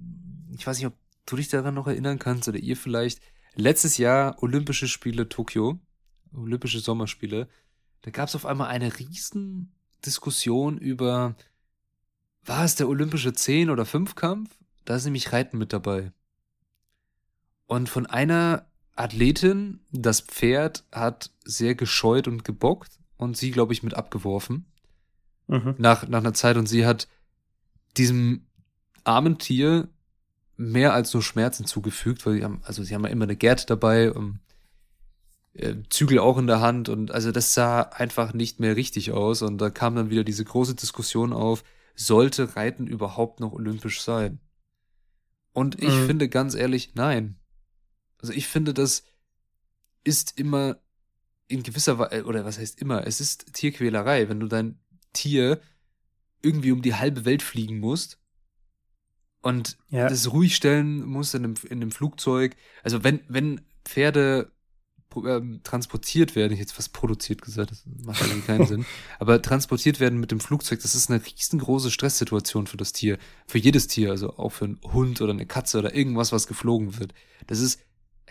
[0.55, 0.95] ich weiß nicht, ob
[1.27, 3.21] du dich daran noch erinnern kannst oder ihr vielleicht,
[3.55, 5.79] letztes Jahr Olympische Spiele Tokio,
[6.35, 7.49] Olympische Sommerspiele,
[8.03, 9.73] da gab es auf einmal eine riesen
[10.05, 11.35] Diskussion über,
[12.45, 14.51] war es der olympische Zehn- oder Fünfkampf?
[14.91, 16.13] da ist nämlich Reiten mit dabei.
[17.67, 18.67] Und von einer
[19.01, 24.67] Athletin, das Pferd hat sehr gescheut und gebockt und sie, glaube ich, mit abgeworfen.
[25.47, 25.75] Mhm.
[25.79, 27.09] Nach, nach einer Zeit und sie hat
[27.97, 28.47] diesem
[29.05, 29.89] armen Tier
[30.57, 33.67] mehr als nur Schmerzen zugefügt, weil sie haben, also sie haben ja immer eine Gerte
[33.67, 34.41] dabei, um,
[35.55, 39.43] äh, Zügel auch in der Hand und also das sah einfach nicht mehr richtig aus
[39.43, 41.65] und da kam dann wieder diese große Diskussion auf,
[41.97, 44.41] sollte Reiten überhaupt noch olympisch sein?
[45.53, 46.07] Und ich mhm.
[46.07, 47.40] finde ganz ehrlich, nein.
[48.21, 49.05] Also ich finde, das
[50.05, 50.79] ist immer
[51.49, 54.79] in gewisser Weise, oder was heißt immer, es ist Tierquälerei, wenn du dein
[55.13, 55.61] Tier
[56.43, 58.19] irgendwie um die halbe Welt fliegen musst
[59.43, 60.09] und ja.
[60.09, 62.57] das ruhig stellen musst in einem, in einem Flugzeug.
[62.83, 64.53] Also wenn, wenn Pferde
[65.17, 68.87] ähm, transportiert werden, ich jetzt was produziert gesagt, das macht eigentlich keinen Sinn,
[69.19, 73.59] aber transportiert werden mit dem Flugzeug, das ist eine riesengroße Stresssituation für das Tier, für
[73.59, 77.13] jedes Tier, also auch für einen Hund oder eine Katze oder irgendwas, was geflogen wird.
[77.49, 77.81] Das ist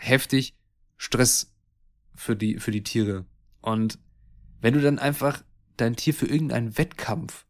[0.00, 0.54] heftig
[0.96, 1.52] Stress
[2.14, 3.26] für die, für die Tiere.
[3.60, 3.98] Und
[4.60, 5.42] wenn du dann einfach
[5.76, 7.46] dein Tier für irgendeinen Wettkampf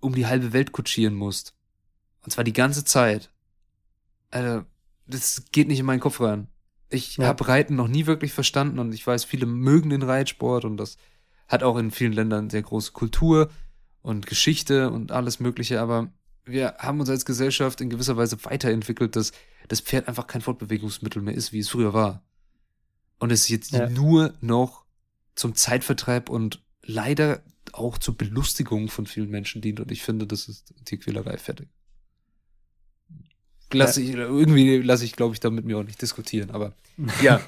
[0.00, 1.54] um die halbe Welt kutschieren musst,
[2.22, 3.30] und zwar die ganze Zeit,
[4.30, 4.64] also,
[5.06, 6.48] das geht nicht in meinen Kopf rein.
[6.90, 7.26] Ich ja.
[7.26, 10.96] habe Reiten noch nie wirklich verstanden und ich weiß, viele mögen den Reitsport und das
[11.46, 13.50] hat auch in vielen Ländern sehr große Kultur
[14.02, 16.10] und Geschichte und alles Mögliche, aber
[16.48, 19.32] wir haben uns als Gesellschaft in gewisser Weise weiterentwickelt, dass
[19.68, 22.24] das Pferd einfach kein Fortbewegungsmittel mehr ist, wie es früher war.
[23.18, 23.88] Und es jetzt ja.
[23.88, 24.84] nur noch
[25.34, 29.80] zum Zeitvertreib und leider auch zur Belustigung von vielen Menschen dient.
[29.80, 31.68] Und ich finde, das ist Tierquälerei fertig
[33.72, 36.74] lasse ich, irgendwie lasse ich, glaube ich, damit mir auch nicht diskutieren, aber
[37.22, 37.40] ja.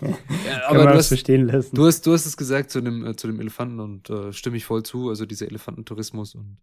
[0.67, 1.75] aber du hast, verstehen lassen.
[1.75, 4.57] Du hast, du hast es gesagt zu dem, äh, zu dem Elefanten und äh, stimme
[4.57, 6.59] ich voll zu, also dieser Elefantentourismus und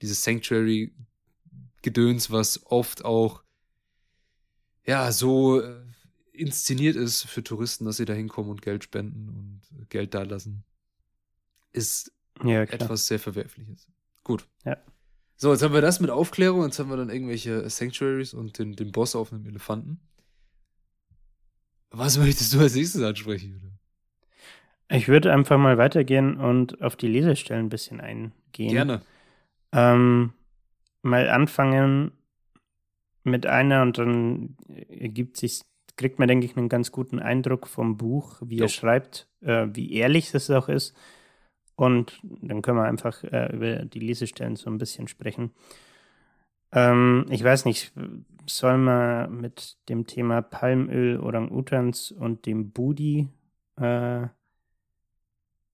[0.00, 0.22] dieses
[1.82, 3.42] Sanctuary-Gedöns, was oft auch,
[4.84, 5.80] ja, so äh,
[6.32, 10.64] inszeniert ist für Touristen, dass sie da hinkommen und Geld spenden und Geld da lassen,
[11.72, 12.12] ist
[12.44, 13.88] ja, etwas sehr Verwerfliches.
[14.24, 14.46] Gut.
[14.64, 14.76] Ja.
[15.36, 18.74] So, jetzt haben wir das mit Aufklärung, jetzt haben wir dann irgendwelche Sanctuaries und den,
[18.74, 20.00] den Boss auf einem Elefanten.
[21.90, 23.56] Was möchtest du als nächstes ansprechen?
[23.56, 24.96] Oder?
[24.96, 28.72] Ich würde einfach mal weitergehen und auf die Lesestellen ein bisschen eingehen.
[28.72, 29.02] Gerne.
[29.72, 30.32] Ähm,
[31.02, 32.12] mal anfangen
[33.24, 34.56] mit einer und dann
[34.88, 35.62] ergibt sich,
[35.96, 38.64] kriegt man, denke ich, einen ganz guten Eindruck vom Buch, wie jo.
[38.64, 40.96] er schreibt, äh, wie ehrlich das auch ist
[41.76, 45.52] und dann können wir einfach äh, über die Lesestellen so ein bisschen sprechen.
[46.72, 47.92] Ähm, ich weiß nicht,
[48.46, 53.28] soll man mit dem Thema Palmöl, Orang-Utans und dem Budi
[53.76, 54.26] äh,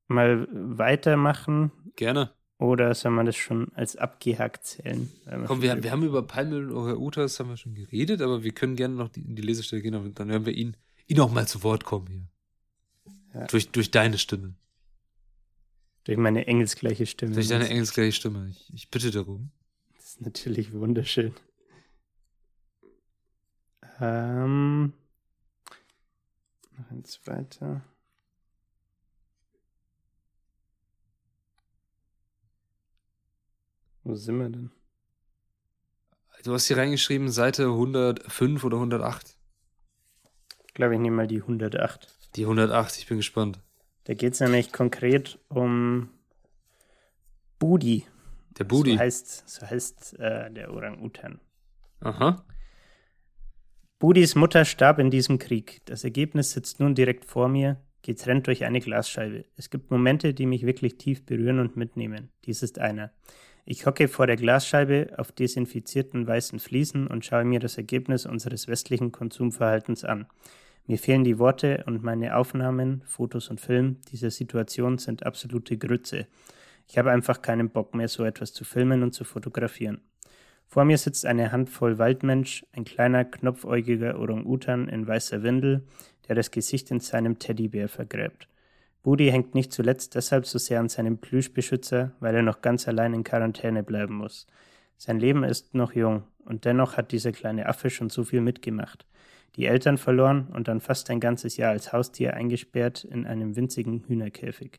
[0.09, 1.73] mal weitermachen?
[1.97, 2.33] Gerne.
[2.59, 5.09] Oder soll man das schon als abgehakt zählen?
[5.47, 8.75] Komm, wir, wir haben über Palmöl und Orang-Utans haben wir schon geredet, aber wir können
[8.75, 11.47] gerne noch die, in die Lesestelle gehen und dann hören wir ihn, ihn auch mal
[11.47, 12.29] zu Wort kommen hier.
[13.35, 13.47] Ja.
[13.47, 14.57] Durch, durch deine Stimme.
[16.03, 17.35] Durch meine engelsgleiche Stimme.
[17.35, 18.49] Durch deine engelsgleiche Stimme.
[18.49, 19.53] Ich, ich bitte darum.
[19.95, 21.35] Das ist natürlich wunderschön.
[24.01, 24.93] Ähm,
[26.77, 27.85] noch eins weiter.
[34.09, 34.71] Wo sind wir denn?
[36.43, 39.37] Du hast hier reingeschrieben, Seite 105 oder 108.
[40.67, 42.09] Ich glaube, ich nehme mal die 108.
[42.35, 43.61] Die 108, ich bin gespannt.
[44.05, 46.09] Da geht es nämlich konkret um
[47.59, 48.07] Budi.
[48.59, 48.95] Der Budi.
[48.95, 51.39] So heißt, so heißt äh, der Orang-Utan.
[52.01, 52.47] Aha.
[53.99, 55.83] Budis Mutter starb in diesem Krieg.
[55.85, 59.45] Das Ergebnis sitzt nun direkt vor mir, getrennt durch eine Glasscheibe.
[59.57, 62.31] Es gibt Momente, die mich wirklich tief berühren und mitnehmen.
[62.47, 63.13] Dies ist einer.
[63.71, 68.67] Ich hocke vor der Glasscheibe auf desinfizierten weißen Fliesen und schaue mir das Ergebnis unseres
[68.67, 70.25] westlichen Konsumverhaltens an.
[70.87, 76.29] Mir fehlen die Worte und meine Aufnahmen, Fotos und Film dieser Situation sind absolute Grütze.
[76.89, 80.01] Ich habe einfach keinen Bock mehr, so etwas zu filmen und zu fotografieren.
[80.67, 85.85] Vor mir sitzt eine Handvoll Waldmensch, ein kleiner, knopfäugiger Orang-Utan in weißer Windel,
[86.27, 88.49] der das Gesicht in seinem Teddybär vergräbt.
[89.09, 93.15] Budi hängt nicht zuletzt deshalb so sehr an seinem Plüschbeschützer, weil er noch ganz allein
[93.15, 94.47] in Quarantäne bleiben muss.
[94.99, 99.07] Sein Leben ist noch jung, und dennoch hat dieser kleine Affe schon so viel mitgemacht
[99.57, 104.05] die Eltern verloren und dann fast ein ganzes Jahr als Haustier eingesperrt in einem winzigen
[104.07, 104.79] Hühnerkäfig.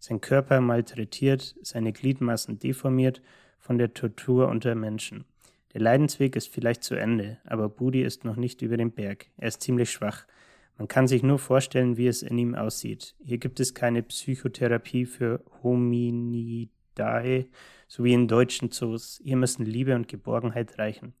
[0.00, 3.22] Sein Körper malträtiert, seine Gliedmaßen deformiert
[3.58, 5.24] von der Tortur unter Menschen.
[5.72, 9.26] Der Leidensweg ist vielleicht zu Ende, aber Budi ist noch nicht über dem Berg.
[9.36, 10.26] Er ist ziemlich schwach.
[10.78, 13.16] Man kann sich nur vorstellen, wie es in ihm aussieht.
[13.24, 17.46] Hier gibt es keine Psychotherapie für Hominidae,
[17.88, 19.20] so wie in deutschen Zoos.
[19.22, 21.14] Hier müssen Liebe und Geborgenheit reichen.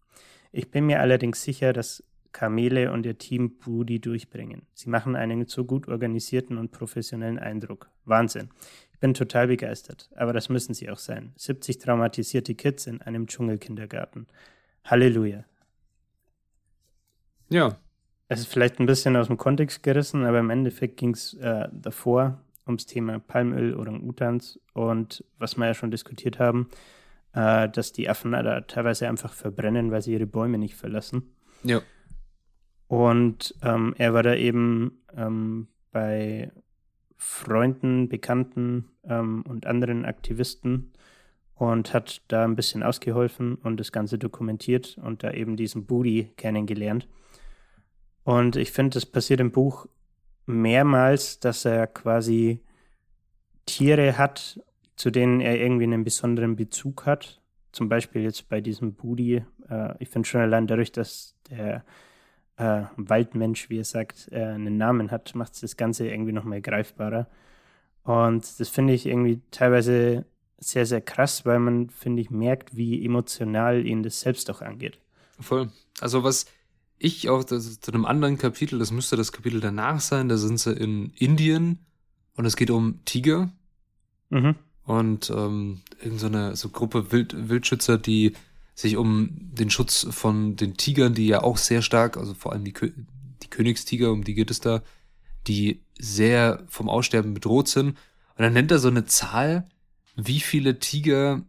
[0.52, 4.62] Ich bin mir allerdings sicher, dass Kamele und ihr Team Broody durchbringen.
[4.74, 7.90] Sie machen einen so gut organisierten und professionellen Eindruck.
[8.04, 8.50] Wahnsinn.
[8.92, 10.08] Ich bin total begeistert.
[10.14, 11.32] Aber das müssen sie auch sein.
[11.36, 14.28] 70 traumatisierte Kids in einem Dschungelkindergarten.
[14.84, 15.44] Halleluja.
[17.48, 17.78] Ja.
[18.28, 21.68] Es ist vielleicht ein bisschen aus dem Kontext gerissen, aber im Endeffekt ging es äh,
[21.72, 26.68] davor ums Thema Palmöl, Orang-Utans und was wir ja schon diskutiert haben,
[27.32, 31.34] äh, dass die Affen da teilweise einfach verbrennen, weil sie ihre Bäume nicht verlassen.
[31.64, 31.80] Ja.
[32.86, 36.52] Und ähm, er war da eben ähm, bei
[37.16, 40.92] Freunden, Bekannten ähm, und anderen Aktivisten
[41.54, 46.30] und hat da ein bisschen ausgeholfen und das Ganze dokumentiert und da eben diesen Booty
[46.36, 47.08] kennengelernt.
[48.28, 49.86] Und ich finde, das passiert im Buch
[50.44, 52.60] mehrmals, dass er quasi
[53.64, 54.60] Tiere hat,
[54.96, 57.40] zu denen er irgendwie einen besonderen Bezug hat.
[57.72, 59.42] Zum Beispiel jetzt bei diesem Budi.
[59.70, 61.86] Äh, ich finde schon allein dadurch, dass der
[62.58, 67.28] äh, Waldmensch, wie er sagt, äh, einen Namen hat, macht das Ganze irgendwie nochmal greifbarer.
[68.02, 70.26] Und das finde ich irgendwie teilweise
[70.58, 74.98] sehr, sehr krass, weil man, finde ich, merkt, wie emotional ihn das selbst auch angeht.
[75.40, 75.70] Voll.
[76.02, 76.44] Also was
[76.98, 80.58] ich auch das, zu einem anderen Kapitel, das müsste das Kapitel danach sein, da sind
[80.58, 81.78] sie in Indien
[82.34, 83.50] und es geht um Tiger.
[84.30, 84.56] Mhm.
[84.84, 88.32] Und ähm, irgendeine so, so Gruppe Wild, Wildschützer, die
[88.74, 92.64] sich um den Schutz von den Tigern, die ja auch sehr stark, also vor allem
[92.64, 94.82] die, die Königstiger, um die geht es da,
[95.46, 97.90] die sehr vom Aussterben bedroht sind.
[97.90, 99.68] Und dann nennt er so eine Zahl,
[100.16, 101.42] wie viele Tiger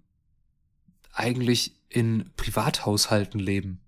[1.13, 3.79] eigentlich in Privathaushalten leben.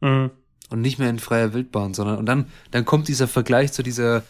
[0.00, 0.30] Mhm
[0.70, 4.24] und nicht mehr in freier Wildbahn, sondern und dann dann kommt dieser Vergleich zu dieser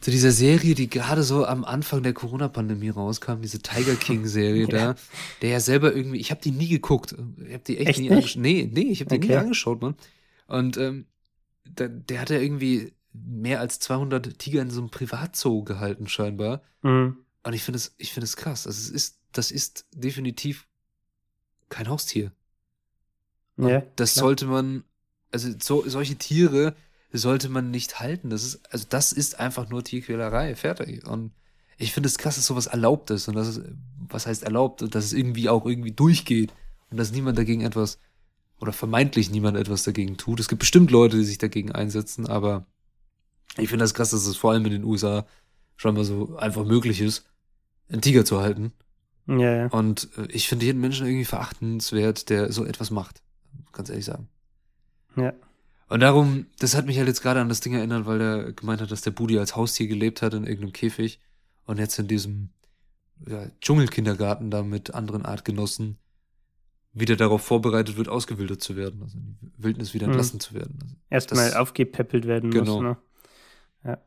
[0.00, 4.92] zu dieser Serie, die gerade so am Anfang der Corona-Pandemie rauskam, diese Tiger King-Serie ja.
[4.92, 4.94] da,
[5.42, 8.10] der ja selber irgendwie, ich habe die nie geguckt, ich habe die echt, echt nie
[8.10, 8.42] angeschaut.
[8.42, 9.28] Nee, nee, ich habe die okay.
[9.28, 9.94] nie angeschaut, Mann.
[10.48, 11.06] Und ähm,
[11.64, 16.62] der, der hat ja irgendwie mehr als 200 Tiger in so einem Privatzoo gehalten scheinbar.
[16.82, 17.16] Mhm.
[17.42, 18.66] Und ich finde es, ich finde es krass.
[18.66, 20.66] Also es ist, das ist definitiv
[21.68, 22.32] kein Haustier.
[23.56, 24.24] Ja, das klar.
[24.24, 24.84] sollte man
[25.44, 26.74] also so, solche Tiere
[27.12, 28.30] sollte man nicht halten.
[28.30, 31.06] Das ist, also das ist einfach nur Tierquälerei, fertig.
[31.06, 31.32] Und
[31.78, 33.60] ich finde es krass, dass sowas erlaubt ist und dass es,
[34.08, 36.52] was heißt erlaubt, und dass es irgendwie auch irgendwie durchgeht
[36.90, 37.98] und dass niemand dagegen etwas
[38.58, 40.40] oder vermeintlich niemand etwas dagegen tut.
[40.40, 42.66] Es gibt bestimmt Leute, die sich dagegen einsetzen, aber
[43.58, 45.26] ich finde das krass, dass es vor allem in den USA
[45.76, 47.26] schon mal so einfach möglich ist,
[47.90, 48.72] einen Tiger zu halten.
[49.26, 49.66] Ja, ja.
[49.66, 53.22] Und äh, ich finde jeden Menschen irgendwie verachtenswert, der so etwas macht.
[53.72, 54.28] Ganz ehrlich sagen.
[55.16, 55.32] Ja.
[55.88, 58.80] Und darum, das hat mich halt jetzt gerade an das Ding erinnert, weil er gemeint
[58.80, 61.20] hat, dass der Budi als Haustier gelebt hat in irgendeinem Käfig
[61.64, 62.50] und jetzt in diesem
[63.26, 65.98] ja, Dschungelkindergarten da mit anderen Artgenossen
[66.92, 70.12] wieder darauf vorbereitet wird, ausgewildert zu werden, also in die Wildnis wieder mhm.
[70.12, 70.40] entlassen mhm.
[70.40, 70.78] zu werden.
[70.80, 72.74] Also Erstmal aufgepäppelt werden genau.
[72.74, 72.82] muss.
[72.82, 72.96] Ne?
[73.84, 73.98] Ja.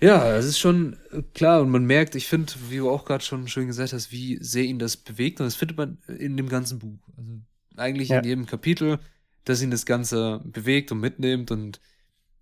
[0.00, 3.24] Ja, es ist schon äh, klar und man merkt, ich finde, wie du auch gerade
[3.24, 6.48] schon schön gesagt hast, wie sehr ihn das bewegt und das findet man in dem
[6.48, 6.98] ganzen Buch.
[7.16, 7.40] Also
[7.76, 8.18] eigentlich ja.
[8.18, 8.98] in jedem Kapitel
[9.44, 11.50] dass ihn das Ganze bewegt und mitnimmt.
[11.50, 11.80] Und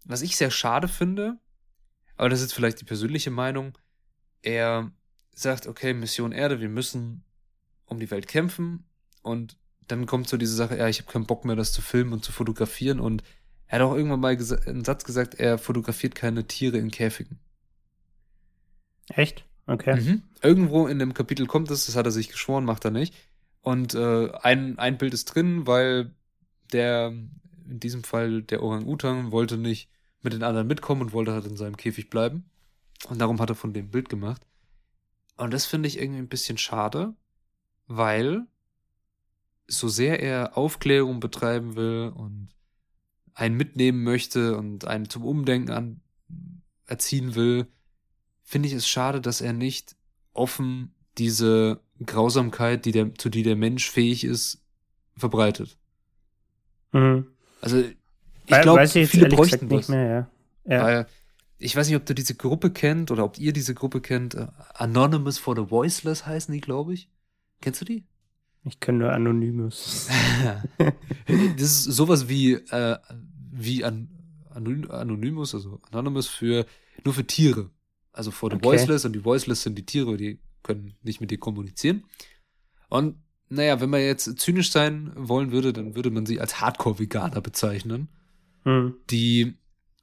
[0.05, 1.39] was ich sehr schade finde,
[2.17, 3.77] aber das ist vielleicht die persönliche Meinung,
[4.43, 4.93] er
[5.35, 7.25] sagt, okay, Mission Erde, wir müssen
[7.87, 8.85] um die Welt kämpfen.
[9.23, 9.57] Und
[9.89, 12.25] dann kommt so diese Sache, ja, ich habe keinen Bock mehr, das zu filmen und
[12.25, 13.01] zu fotografieren.
[13.01, 13.23] Und
[13.67, 14.37] er hat auch irgendwann mal
[14.67, 17.39] einen Satz gesagt, er fotografiert keine Tiere in Käfigen.
[19.09, 19.45] Echt?
[19.67, 20.01] Okay.
[20.01, 20.23] Mhm.
[20.43, 23.15] Irgendwo in dem Kapitel kommt es, das hat er sich geschworen, macht er nicht.
[23.61, 26.15] Und äh, ein, ein Bild ist drin, weil
[26.73, 29.89] der, in diesem Fall der Orang-Utan, wollte nicht
[30.23, 32.45] mit den anderen mitkommen und wollte halt in seinem Käfig bleiben.
[33.09, 34.47] Und darum hat er von dem Bild gemacht.
[35.37, 37.15] Und das finde ich irgendwie ein bisschen schade,
[37.87, 38.47] weil
[39.67, 42.49] so sehr er Aufklärung betreiben will und
[43.35, 46.01] einen mitnehmen möchte und einen zum Umdenken an,
[46.87, 47.67] erziehen will,
[48.43, 49.97] finde ich es schade, dass er nicht
[50.35, 54.63] offen diese Grausamkeit, die der, zu die der Mensch fähig ist,
[55.17, 55.79] verbreitet.
[56.93, 57.27] Mhm.
[57.61, 60.29] Also ich glaube, viele bräuchten nicht mehr,
[60.67, 60.77] ja.
[60.77, 60.85] ja.
[60.85, 61.07] Weil
[61.59, 64.35] ich weiß nicht, ob du diese Gruppe kennt oder ob ihr diese Gruppe kennt.
[64.35, 67.09] Äh, Anonymous for the Voiceless heißen die, glaube ich.
[67.61, 68.05] Kennst du die?
[68.65, 70.09] Ich kenne nur Anonymous.
[71.27, 72.99] das ist sowas wie, äh,
[73.51, 74.09] wie An
[74.51, 76.67] Anonymous, also Anonymous für
[77.05, 77.71] nur für Tiere.
[78.13, 78.67] Also for the okay.
[78.67, 82.05] Voiceless und die Voiceless sind die Tiere, die können nicht mit dir kommunizieren.
[82.89, 83.17] Und
[83.53, 88.09] naja, wenn man jetzt zynisch sein wollen würde, dann würde man sie als Hardcore-Veganer bezeichnen,
[88.65, 88.95] hm.
[89.11, 89.55] die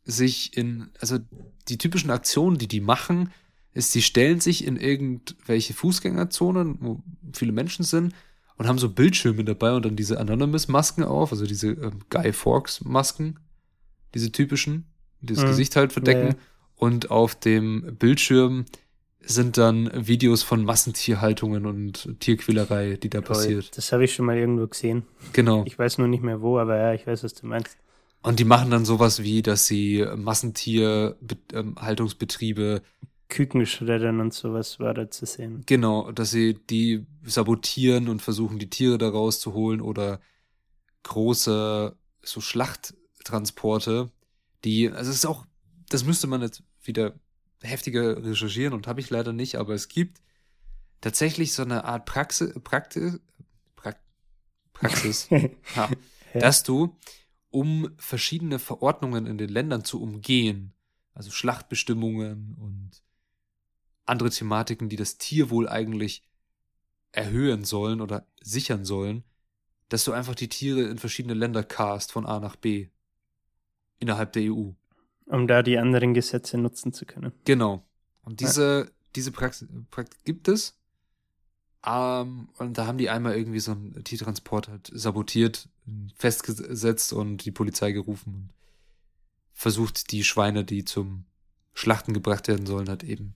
[0.06, 1.20] sich in, also
[1.68, 3.32] die typischen Aktionen, die die machen,
[3.74, 8.14] ist, sie stellen sich in irgendwelche Fußgängerzonen, wo viele Menschen sind,
[8.58, 13.40] und haben so Bildschirme dabei und dann diese Anonymous-Masken auf, also diese ähm, Guy Fawkes-Masken,
[14.14, 14.86] diese typischen,
[15.22, 15.48] die das Mhm.
[15.48, 16.28] Gesicht halt verdecken.
[16.30, 16.36] Ja.
[16.76, 18.66] Und auf dem Bildschirm
[19.22, 23.76] sind dann Videos von Massentierhaltungen und Tierquälerei, die da passiert.
[23.78, 25.04] Das habe ich schon mal irgendwo gesehen.
[25.34, 25.64] Genau.
[25.66, 27.78] Ich weiß nur nicht mehr wo, aber ja, ich weiß, was du meinst.
[28.22, 32.82] Und die machen dann sowas wie, dass sie Massentierhaltungsbetriebe,
[33.30, 35.64] Kükenschreddern und sowas war da zu sehen.
[35.68, 40.20] genau, dass sie die sabotieren und versuchen, die Tiere da rauszuholen oder
[41.04, 44.10] große so Schlachttransporte,
[44.66, 45.46] die, also es ist auch,
[45.90, 47.14] das müsste man jetzt wieder
[47.62, 50.22] heftiger recherchieren und habe ich leider nicht, aber es gibt
[51.02, 53.20] tatsächlich so eine Art Praxis, Praxis,
[53.76, 54.00] Prax-
[54.74, 55.90] Praxis, ja,
[56.34, 56.98] dass du,
[57.50, 60.74] um verschiedene Verordnungen in den Ländern zu umgehen,
[61.14, 63.04] also Schlachtbestimmungen und
[64.06, 66.24] andere Thematiken, die das Tierwohl eigentlich
[67.12, 69.24] erhöhen sollen oder sichern sollen,
[69.90, 72.90] dass du einfach die Tiere in verschiedene Länder cast von A nach B
[74.00, 74.72] innerhalb der EU.
[75.30, 77.32] Um da die anderen Gesetze nutzen zu können.
[77.46, 77.84] Genau.
[78.24, 80.76] Und diese, diese Praxis, Praxis gibt es.
[81.86, 85.70] Ähm, und da haben die einmal irgendwie so einen Tiertransport halt sabotiert,
[86.16, 88.50] festgesetzt und die Polizei gerufen und
[89.54, 91.26] versucht, die Schweine, die zum
[91.74, 93.36] Schlachten gebracht werden sollen, halt eben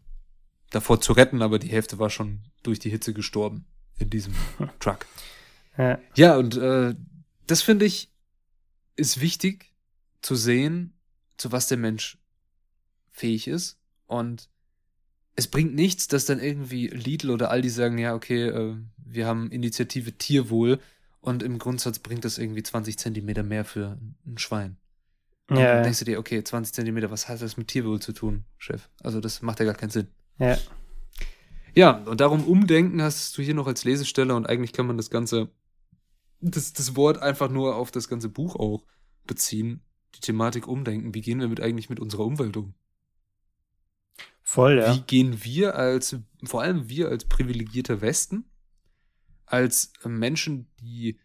[0.72, 3.66] davor zu retten, aber die Hälfte war schon durch die Hitze gestorben
[3.98, 4.34] in diesem
[4.80, 5.06] Truck.
[5.78, 6.96] Ja, Ja, und äh,
[7.48, 8.10] das finde ich
[8.96, 9.74] ist wichtig
[10.22, 10.94] zu sehen,
[11.38, 12.18] zu was der Mensch
[13.12, 13.80] fähig ist.
[14.08, 14.50] Und
[15.36, 19.52] es bringt nichts, dass dann irgendwie Lidl oder Aldi sagen, ja, okay, äh, wir haben
[19.52, 20.80] Initiative Tierwohl
[21.22, 24.78] und im Grundsatz bringt das irgendwie 20 Zentimeter mehr für ein Schwein.
[25.50, 28.14] Und ja, dann denkst du dir, okay, 20 Zentimeter, was hat das mit Tierwohl zu
[28.14, 28.90] tun, Chef?
[29.02, 30.08] Also das macht ja gar keinen Sinn.
[30.40, 30.58] ja.
[31.76, 35.10] Ja, und darum umdenken hast du hier noch als Lesestelle und eigentlich kann man das
[35.10, 35.50] Ganze,
[36.40, 38.86] das, das Wort einfach nur auf das ganze Buch auch
[39.26, 39.82] beziehen.
[40.16, 41.14] Die Thematik umdenken.
[41.14, 42.74] Wie gehen wir mit eigentlich mit unserer Umwelt um?
[44.42, 44.94] Voll, ja.
[44.94, 48.46] Wie gehen wir als, vor allem wir als privilegierter Westen,
[49.46, 51.20] als Menschen, die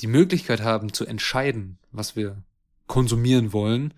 [0.00, 2.42] die Möglichkeit haben zu entscheiden, was wir
[2.86, 3.94] konsumieren wollen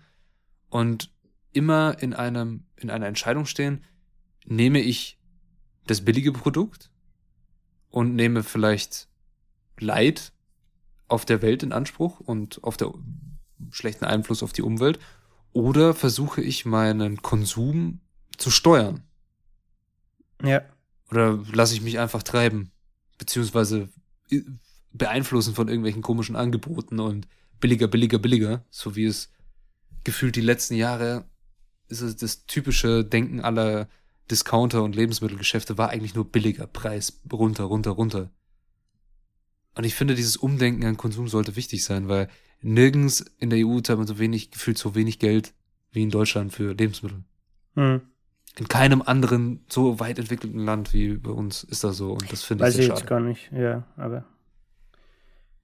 [0.69, 1.11] und
[1.51, 3.83] immer in einem, in einer Entscheidung stehen,
[4.45, 5.19] nehme ich
[5.87, 6.91] das billige Produkt
[7.89, 9.07] und nehme vielleicht
[9.79, 10.33] Leid
[11.07, 12.93] auf der Welt in Anspruch und auf der
[13.71, 14.99] schlechten Einfluss auf die Umwelt.
[15.51, 18.01] Oder versuche ich meinen Konsum
[18.37, 19.03] zu steuern?
[20.41, 20.61] Ja,
[21.11, 22.71] oder lasse ich mich einfach treiben?
[23.17, 23.89] Beziehungsweise
[24.31, 24.45] i-
[24.91, 27.27] beeinflussen von irgendwelchen komischen Angeboten und
[27.59, 29.29] billiger, billiger, billiger, so wie es
[30.03, 31.25] gefühlt die letzten Jahre
[31.87, 33.87] ist es das typische Denken aller
[34.31, 37.21] Discounter und Lebensmittelgeschäfte war eigentlich nur billiger Preis.
[37.31, 38.31] Runter, runter, runter.
[39.75, 42.29] Und ich finde, dieses Umdenken an Konsum sollte wichtig sein, weil
[42.63, 45.53] nirgends in der EU zahlt man so wenig, gefühlt so wenig Geld
[45.91, 47.23] wie in Deutschland für Lebensmittel.
[47.75, 48.01] hm.
[48.55, 52.43] In keinem anderen so weit entwickelten Land wie bei uns ist das so und das
[52.43, 53.05] finde ich weiß sehr ich jetzt schade.
[53.05, 53.51] gar nicht.
[53.51, 54.25] Ja, aber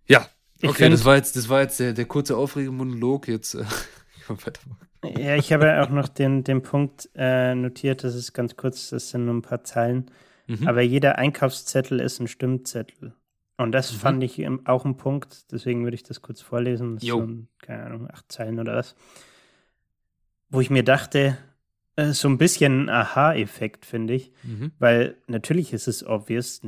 [0.08, 0.28] Ja,
[0.62, 3.28] ich okay, das war jetzt, das war jetzt der, der kurze aufregende Monolog.
[3.28, 3.66] Jetzt äh.
[5.04, 9.10] Ja, ich habe auch noch den, den Punkt äh, notiert, das ist ganz kurz, das
[9.10, 10.12] sind nur ein paar Zeilen.
[10.48, 10.68] Mhm.
[10.68, 13.14] Aber jeder Einkaufszettel ist ein Stimmzettel.
[13.60, 13.98] Und das Mhm.
[13.98, 16.96] fand ich auch ein Punkt, deswegen würde ich das kurz vorlesen.
[16.96, 17.20] Das Jo.
[17.20, 18.96] sind, keine Ahnung, acht Zeilen oder was.
[20.50, 21.38] Wo ich mir dachte,
[21.98, 24.32] äh, so ein bisschen ein Aha-Effekt, finde ich.
[24.44, 24.72] Mhm.
[24.80, 26.62] Weil natürlich ist es obvious,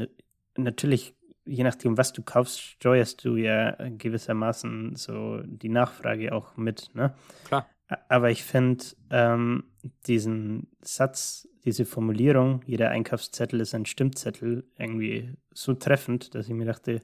[0.58, 6.91] natürlich, je nachdem, was du kaufst, steuerst du ja gewissermaßen so die Nachfrage auch mit,
[6.93, 7.15] ne?
[7.45, 7.67] Klar.
[8.08, 9.65] Aber ich finde ähm,
[10.08, 16.65] diesen Satz, diese Formulierung, jeder Einkaufszettel ist ein Stimmzettel, irgendwie so treffend, dass ich mir
[16.65, 17.01] dachte,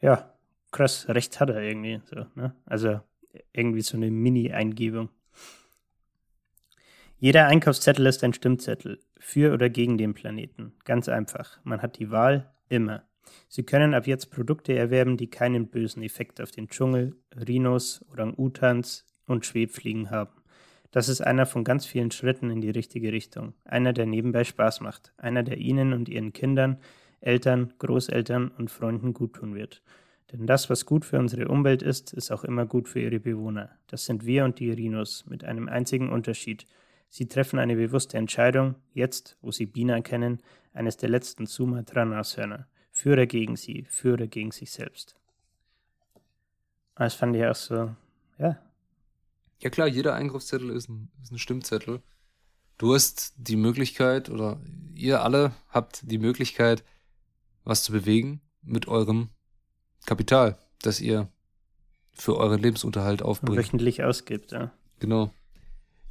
[0.00, 0.34] ja,
[0.72, 2.00] krass, recht hat er irgendwie.
[2.06, 2.54] So, ne?
[2.66, 3.00] Also
[3.52, 5.10] irgendwie so eine Mini-Eingebung.
[7.18, 10.72] Jeder Einkaufszettel ist ein Stimmzettel, für oder gegen den Planeten.
[10.84, 11.60] Ganz einfach.
[11.62, 13.04] Man hat die Wahl immer.
[13.48, 17.14] Sie können ab jetzt Produkte erwerben, die keinen bösen Effekt auf den Dschungel,
[17.46, 20.30] Rhinos, Orang-Utans und Schwebfliegen haben.
[20.90, 23.54] Das ist einer von ganz vielen Schritten in die richtige Richtung.
[23.64, 25.12] Einer, der nebenbei Spaß macht.
[25.16, 26.78] Einer, der Ihnen und Ihren Kindern,
[27.20, 29.82] Eltern, Großeltern und Freunden guttun wird.
[30.32, 33.70] Denn das, was gut für unsere Umwelt ist, ist auch immer gut für ihre Bewohner.
[33.88, 36.66] Das sind wir und die Rhinos, mit einem einzigen Unterschied.
[37.08, 40.40] Sie treffen eine bewusste Entscheidung, jetzt, wo sie Bina kennen,
[40.72, 42.68] eines der letzten Sumatra-Nashörner.
[42.92, 45.16] Für oder gegen sie, für oder gegen sich selbst.
[46.94, 47.94] Das fand ich auch so,
[48.38, 48.58] ja,
[49.60, 52.02] Ja klar, jeder Einkaufszettel ist ein, ist ein Stimmzettel.
[52.78, 54.58] Du hast die Möglichkeit, oder
[54.94, 56.82] ihr alle habt die Möglichkeit,
[57.64, 59.28] was zu bewegen mit eurem
[60.06, 61.28] Kapital, das ihr
[62.12, 63.58] für euren Lebensunterhalt aufbringt.
[63.58, 64.72] Wöchentlich ausgibt, ja.
[64.98, 65.32] Genau.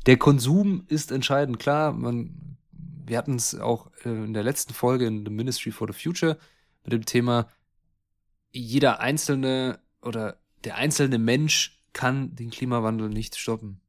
[0.06, 1.92] Der Konsum ist entscheidend, klar.
[1.92, 6.00] Man, wir hatten es auch äh, in der letzten Folge in The Ministry for the
[6.00, 6.38] Future
[6.84, 7.50] mit dem Thema,
[8.52, 13.82] jeder einzelne oder der einzelne Mensch kann den Klimawandel nicht stoppen.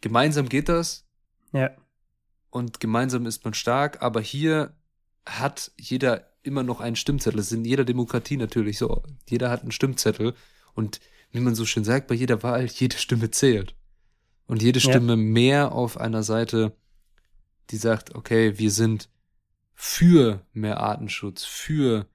[0.00, 1.04] Gemeinsam geht das.
[1.52, 1.72] Ja.
[2.48, 4.76] Und gemeinsam ist man stark, aber hier
[5.26, 7.38] hat jeder immer noch einen Stimmzettel.
[7.38, 9.02] Das ist in jeder Demokratie natürlich so.
[9.28, 10.34] Jeder hat einen Stimmzettel.
[10.74, 11.00] Und
[11.32, 13.74] wie man so schön sagt, bei jeder Wahl, jede Stimme zählt.
[14.46, 15.16] Und jede Stimme ja.
[15.16, 16.76] mehr auf einer Seite,
[17.70, 19.10] die sagt, okay, wir sind
[19.74, 22.06] für mehr Artenschutz, für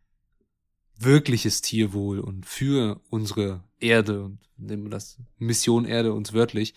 [1.04, 6.74] wirkliches Tierwohl und für unsere Erde und nehmen wir das Mission Erde uns wörtlich.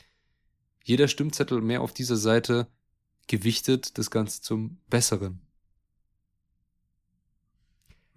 [0.85, 2.69] Jeder Stimmzettel mehr auf dieser Seite
[3.27, 5.41] gewichtet das Ganze zum Besseren.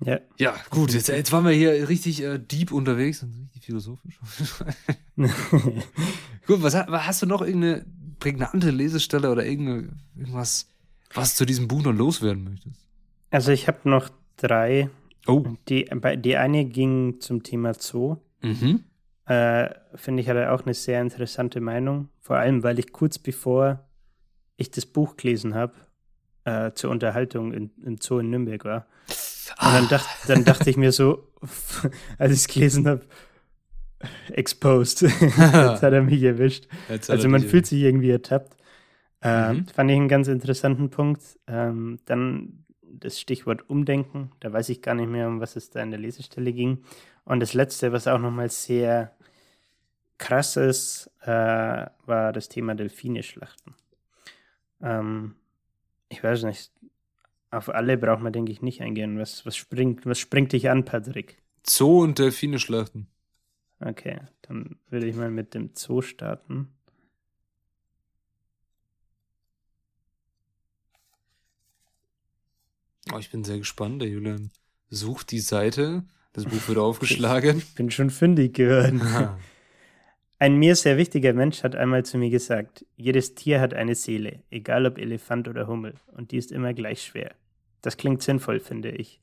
[0.05, 0.19] Ja.
[0.37, 4.19] Ja, gut, jetzt, jetzt waren wir hier richtig äh, deep unterwegs und richtig philosophisch.
[5.17, 7.85] gut, was, was, hast du noch irgendeine
[8.19, 10.69] prägnante Lesestelle oder irgendwas,
[11.13, 12.85] was zu diesem Buch noch loswerden möchtest?
[13.29, 14.89] Also ich habe noch drei.
[15.27, 15.43] Oh.
[15.67, 18.17] Die, die eine ging zum Thema Zoo.
[18.41, 18.83] Mhm.
[19.25, 22.09] Äh, Finde ich, hat er auch eine sehr interessante Meinung.
[22.19, 23.87] Vor allem, weil ich kurz bevor
[24.57, 25.73] ich das Buch gelesen habe,
[26.43, 28.87] äh, zur Unterhaltung in, im Zoo in Nürnberg war.
[29.61, 31.27] Und dann, dacht, dann dachte ich mir so,
[32.17, 33.01] als ich es gelesen habe,
[34.31, 35.01] exposed.
[35.01, 36.67] Jetzt hat er mich erwischt.
[37.07, 38.55] Also man fühlt sich irgendwie ertappt.
[39.21, 39.67] Äh, mhm.
[39.67, 41.21] Fand ich einen ganz interessanten Punkt.
[41.47, 44.31] Ähm, dann das Stichwort Umdenken.
[44.39, 46.83] Da weiß ich gar nicht mehr, um was es da in der Lesestelle ging.
[47.25, 49.15] Und das letzte, was auch nochmal sehr
[50.17, 51.27] krass ist, äh,
[52.05, 53.75] war das Thema Delfine-Schlachten.
[54.81, 55.35] Ähm,
[56.09, 56.71] ich weiß nicht,
[57.51, 59.17] auf alle braucht man, denke ich, nicht eingehen.
[59.17, 61.41] Was, was, springt, was springt dich an, Patrick?
[61.65, 63.07] Zoo und Delfine schlachten.
[63.79, 66.67] Okay, dann würde ich mal mit dem Zoo starten.
[73.13, 74.01] Oh, ich bin sehr gespannt.
[74.01, 74.51] Der Julian
[74.89, 76.03] sucht die Seite.
[76.33, 77.57] Das Buch wird aufgeschlagen.
[77.57, 79.01] Ich bin schon fündig geworden.
[80.41, 84.41] Ein mir sehr wichtiger Mensch hat einmal zu mir gesagt, jedes Tier hat eine Seele,
[84.49, 87.31] egal ob Elefant oder Hummel, und die ist immer gleich schwer.
[87.81, 89.19] Das klingt sinnvoll, finde ich.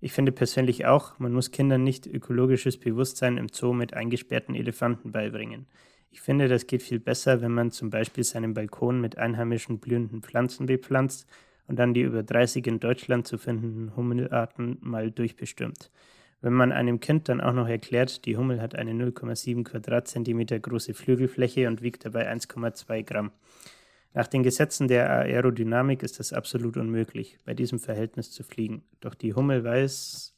[0.00, 5.10] Ich finde persönlich auch, man muss Kindern nicht ökologisches Bewusstsein im Zoo mit eingesperrten Elefanten
[5.10, 5.66] beibringen.
[6.12, 10.22] Ich finde, das geht viel besser, wenn man zum Beispiel seinen Balkon mit einheimischen blühenden
[10.22, 11.26] Pflanzen bepflanzt
[11.66, 15.90] und dann die über 30 in Deutschland zu findenden Hummelarten mal durchbestimmt.
[16.40, 20.92] Wenn man einem Kind dann auch noch erklärt, die Hummel hat eine 0,7 Quadratzentimeter große
[20.92, 23.32] Flügelfläche und wiegt dabei 1,2 Gramm.
[24.12, 28.84] Nach den Gesetzen der Aerodynamik ist es absolut unmöglich, bei diesem Verhältnis zu fliegen.
[29.00, 30.36] Doch die Hummel weiß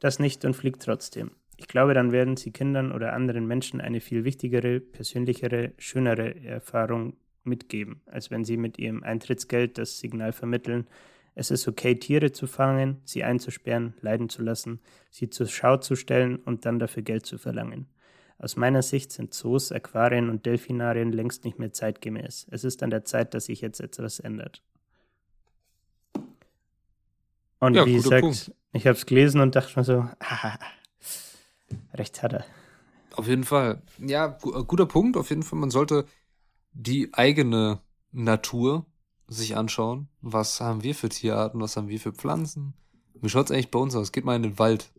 [0.00, 1.30] das nicht und fliegt trotzdem.
[1.56, 7.16] Ich glaube, dann werden sie Kindern oder anderen Menschen eine viel wichtigere, persönlichere, schönere Erfahrung
[7.46, 10.86] mitgeben, als wenn sie mit ihrem Eintrittsgeld das Signal vermitteln,
[11.34, 14.80] es ist okay, Tiere zu fangen, sie einzusperren, leiden zu lassen,
[15.10, 17.86] sie zur Schau zu stellen und dann dafür Geld zu verlangen.
[18.38, 22.46] Aus meiner Sicht sind Zoos, Aquarien und Delfinarien längst nicht mehr zeitgemäß.
[22.50, 24.62] Es ist an der Zeit, dass sich jetzt etwas ändert.
[27.58, 28.52] Und ja, wie gesagt, Punkt.
[28.72, 30.58] ich habe es gelesen und dachte mir so, haha,
[31.94, 32.44] recht hat er.
[33.16, 33.80] Auf jeden Fall.
[33.98, 35.16] Ja, guter Punkt.
[35.16, 36.04] Auf jeden Fall, man sollte
[36.74, 37.80] die eigene
[38.12, 38.86] Natur
[39.26, 42.74] sich anschauen, was haben wir für Tierarten, was haben wir für Pflanzen.
[43.14, 44.12] Wie schaut es eigentlich bei uns aus?
[44.12, 44.92] Geht mal in den Wald.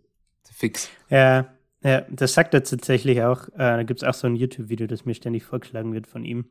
[0.52, 0.90] Fix.
[1.10, 1.54] Ja,
[1.84, 3.48] ja das sagt er tatsächlich auch.
[3.50, 6.46] Äh, da gibt es auch so ein YouTube-Video, das mir ständig vorgeschlagen wird von ihm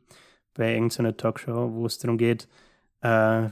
[0.53, 2.47] bei irgendeiner Talkshow, wo es darum geht,
[3.01, 3.49] äh,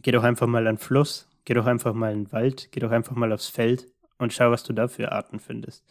[0.00, 2.80] geh doch einfach mal an den Fluss, geh doch einfach mal in den Wald, geh
[2.80, 5.84] doch einfach mal aufs Feld und schau, was du da für Arten findest.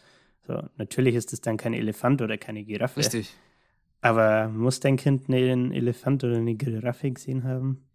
[0.46, 3.00] So, natürlich ist es dann kein Elefant oder keine Giraffe.
[3.00, 3.34] Richtig.
[4.04, 7.88] Aber muss dein Kind einen Elefant oder eine Giraffe gesehen haben?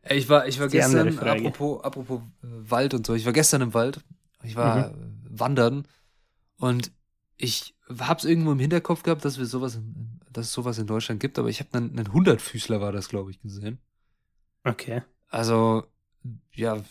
[0.00, 3.60] Äh, ich war, ich war gestern, apropos, apropos äh, Wald und so, ich war gestern
[3.60, 4.00] im Wald.
[4.42, 5.18] Ich war mhm.
[5.28, 5.88] wandern
[6.56, 6.92] und
[7.36, 9.78] ich hab's irgendwo im Hinterkopf gehabt, dass wir sowas,
[10.32, 13.30] dass es sowas in Deutschland gibt, aber ich habe einen, einen Hundertfüßler war das, glaube
[13.30, 13.80] ich, gesehen.
[14.64, 15.02] Okay.
[15.28, 15.84] Also,
[16.54, 16.82] ja,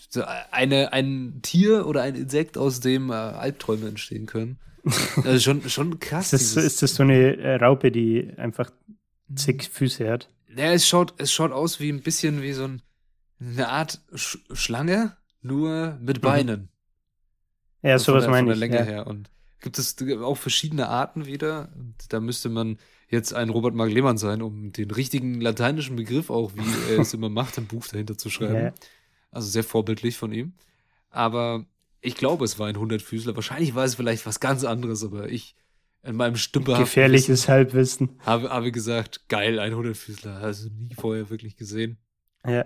[0.51, 4.59] eine, ein Tier oder ein Insekt, aus dem äh, Albträume entstehen können.
[5.23, 6.33] Also schon, schon krass.
[6.33, 8.71] ist, das, ist das so eine äh, Raupe, die einfach
[9.35, 10.29] zig Füße hat?
[10.55, 12.81] Ja, es schaut, es schaut aus wie ein bisschen wie so ein,
[13.39, 16.21] eine Art Sch Schlange, nur mit mhm.
[16.21, 16.61] Beinen.
[16.61, 16.69] Mhm.
[17.89, 18.59] Ja, also sowas meine ich.
[18.59, 18.83] Länge ja.
[18.83, 19.07] her.
[19.07, 19.29] Und
[19.61, 21.69] gibt es auch verschiedene Arten wieder.
[21.77, 22.77] Und da müsste man
[23.09, 27.13] jetzt ein Robert Mark Lehmann sein, um den richtigen lateinischen Begriff auch, wie er es
[27.13, 28.55] immer macht, im Buch dahinter zu schreiben.
[28.55, 28.73] Ja.
[29.31, 30.53] Also sehr vorbildlich von ihm.
[31.09, 31.65] Aber
[32.01, 33.35] ich glaube, es war ein Hundertfüßler.
[33.35, 35.55] Wahrscheinlich war es vielleicht was ganz anderes, aber ich
[36.03, 38.17] in meinem stümperhaften Gefährliches Halbwissen.
[38.19, 40.37] habe, habe gesagt, geil, ein Hundertfüßler.
[40.37, 41.97] Also nie vorher wirklich gesehen.
[42.45, 42.65] Ja.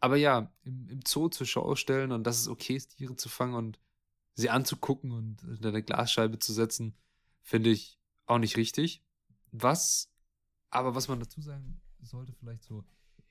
[0.00, 3.28] Aber ja, im, im Zoo zur Schau stellen und dass es okay ist, Tiere zu
[3.28, 3.78] fangen und
[4.34, 6.96] sie anzugucken und in eine Glasscheibe zu setzen,
[7.42, 9.02] finde ich auch nicht richtig.
[9.52, 10.10] Was,
[10.70, 12.84] aber was man dazu sagen sollte, vielleicht so,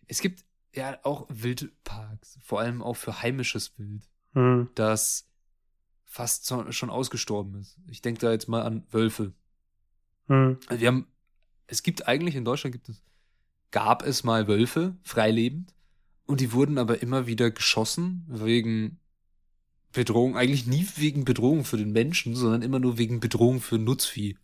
[0.08, 0.46] es gibt
[0.76, 4.04] ja auch Wildparks, vor allem auch für heimisches Wild,
[4.34, 4.70] Hm.
[4.76, 5.28] das
[6.06, 7.78] fast schon ausgestorben ist.
[7.88, 9.34] Ich denke da jetzt mal an Wölfe.
[10.28, 10.58] Hm.
[10.68, 11.08] Also wir haben,
[11.68, 13.02] es gibt eigentlich in Deutschland gibt es,
[13.72, 15.74] gab es mal Wölfe, freilebend,
[16.26, 19.00] und die wurden aber immer wieder geschossen wegen
[19.92, 24.38] Bedrohung, eigentlich nie wegen Bedrohung für den Menschen, sondern immer nur wegen Bedrohung für Nutzvieh.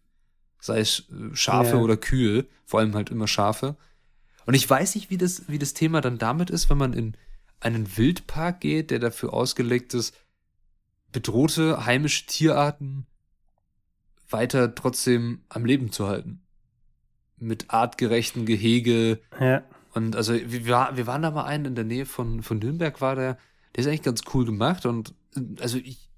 [0.60, 1.82] Sei es äh, Schafe Ja.
[1.82, 3.76] oder Kühe, vor allem halt immer Schafe.
[4.46, 7.18] Und ich weiß nicht, wie das, wie das Thema dann damit ist, wenn man in
[7.60, 10.16] einen Wildpark geht, der dafür ausgelegt ist,
[11.12, 13.08] bedrohte heimische Tierarten
[14.30, 16.41] weiter trotzdem am Leben zu halten.
[17.38, 19.20] Mit artgerechten Gehege.
[19.39, 19.64] Ja.
[19.93, 23.16] Und also wir, wir waren da mal einen in der Nähe von, von Nürnberg, war
[23.16, 23.38] der,
[23.76, 24.86] der ist eigentlich ganz cool gemacht.
[24.86, 25.16] Und
[25.60, 26.10] also ich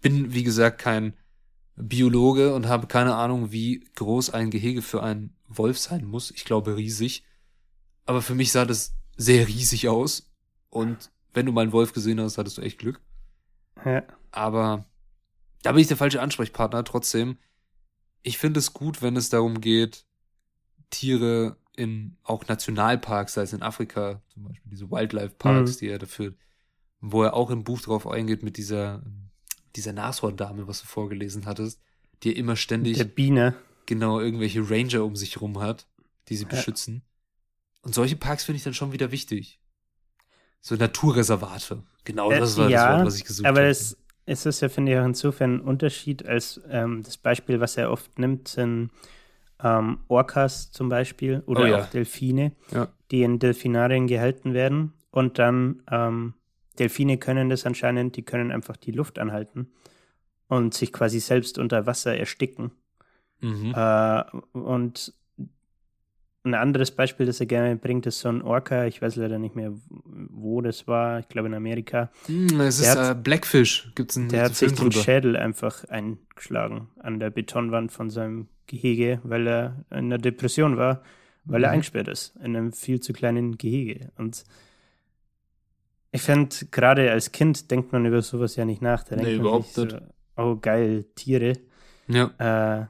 [0.00, 1.14] bin, wie gesagt, kein
[1.76, 6.30] Biologe und habe keine Ahnung, wie groß ein Gehege für einen Wolf sein muss.
[6.30, 7.24] Ich glaube riesig.
[8.06, 10.32] Aber für mich sah das sehr riesig aus.
[10.70, 13.00] Und wenn du mal einen Wolf gesehen hast, hattest du echt Glück.
[13.84, 14.02] Ja.
[14.30, 14.86] Aber
[15.62, 16.84] da bin ich der falsche Ansprechpartner.
[16.84, 17.38] Trotzdem,
[18.22, 20.04] ich finde es gut, wenn es darum geht,
[20.90, 25.78] Tiere in auch Nationalparks, sei es in Afrika zum Beispiel, diese Wildlife-Parks, Mhm.
[25.78, 26.34] die er dafür,
[27.00, 29.02] wo er auch im Buch drauf eingeht mit dieser,
[29.74, 31.80] dieser Nashorndame, was du vorgelesen hattest,
[32.22, 33.54] die immer ständig Der Biene.
[33.84, 35.86] genau irgendwelche Ranger um sich rum hat,
[36.28, 36.48] die sie Ja.
[36.50, 37.02] beschützen.
[37.86, 39.60] Und solche Parks finde ich dann schon wieder wichtig.
[40.60, 41.82] So Naturreservate.
[42.04, 43.68] Genau, Äh, das war ja, das Wort, was ich gesucht Aber habe.
[43.68, 47.76] es, es ist ja, finde ich, auch insofern ein Unterschied, als ähm, das Beispiel, was
[47.76, 48.90] er oft nimmt, sind
[49.62, 51.82] ähm, Orcas zum Beispiel oder Oh ja.
[51.82, 52.88] auch Delfine, Ja.
[53.12, 54.92] die in Delfinarien gehalten werden.
[55.10, 56.34] Und dann ähm,
[56.80, 59.70] Delfine können das anscheinend, die können einfach die Luft anhalten
[60.48, 62.72] und sich quasi selbst unter Wasser ersticken.
[63.40, 63.72] Mhm.
[63.76, 64.22] Äh,
[64.52, 65.14] und
[66.46, 68.86] ein anderes Beispiel, das er gerne bringt, ist so ein Orca.
[68.86, 69.72] Ich weiß leider nicht mehr,
[70.30, 71.18] wo das war.
[71.20, 72.10] Ich glaube in Amerika.
[72.26, 73.92] Hm, es Der ist hat- äh, Blackfish.
[73.94, 75.04] Gibt's einen Der hat sich Film den drüber.
[75.04, 81.02] Schädel einfach eingeschlagen an der Betonwand von seinem Gehege, weil er in einer Depression war,
[81.44, 81.74] weil er Mhm.
[81.74, 84.10] eingesperrt ist in einem viel zu kleinen Gehege.
[84.16, 84.44] Und
[86.12, 89.04] ich finde, gerade als Kind denkt man über sowas ja nicht nach.
[89.04, 89.98] Da Nee, überhaupt nicht so,
[90.36, 91.54] oh geil, Tiere.
[92.08, 92.30] Ja.
[92.38, 92.86] Äh,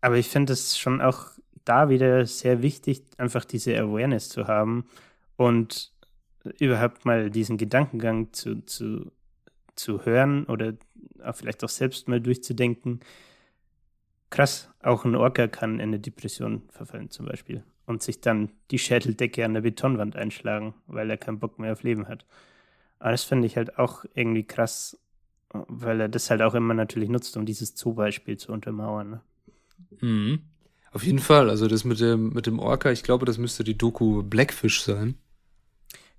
[0.00, 1.26] aber ich finde es schon auch
[1.70, 4.86] da wieder sehr wichtig, einfach diese Awareness zu haben
[5.36, 5.92] und
[6.58, 9.12] überhaupt mal diesen Gedankengang zu, zu,
[9.76, 10.74] zu hören oder
[11.22, 13.00] auch vielleicht auch selbst mal durchzudenken.
[14.30, 18.78] Krass, auch ein Orca kann in eine Depression verfallen zum Beispiel und sich dann die
[18.78, 22.26] Schädeldecke an der Betonwand einschlagen, weil er keinen Bock mehr auf Leben hat.
[22.98, 24.98] Aber das finde ich halt auch irgendwie krass,
[25.52, 29.10] weil er das halt auch immer natürlich nutzt, um dieses Zoo-Beispiel zu untermauern.
[29.10, 29.20] Ne?
[30.00, 30.49] Mhm.
[30.92, 31.50] Auf jeden Fall.
[31.50, 35.16] Also das mit dem, mit dem Orca, ich glaube, das müsste die Doku Blackfish sein.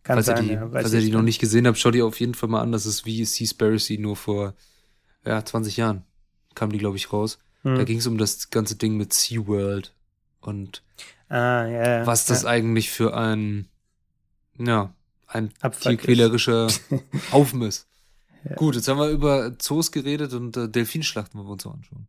[0.04, 0.70] Kann falls sein, ihr die, ja.
[0.72, 2.72] falls ihr die noch nicht gesehen habt, schaut ihr auf jeden Fall mal an.
[2.72, 4.54] Das ist wie Seaspiracy, nur vor
[5.26, 6.04] ja, 20 Jahren
[6.56, 7.38] kam die, glaube ich, raus.
[7.64, 7.76] Hm.
[7.76, 9.94] Da ging es um das ganze Ding mit SeaWorld
[10.40, 10.82] und
[11.30, 12.08] ah, ja, ja.
[12.08, 13.68] was das eigentlich für ein,
[14.58, 14.94] ja,
[15.28, 15.88] ein Abfuck ist.
[15.88, 16.68] tierquälerischer
[17.32, 17.88] Haufen ist.
[18.56, 22.08] Gut, jetzt haben wir über Zoos geredet und äh, Delfinschlachten wollen wir uns auch anschauen.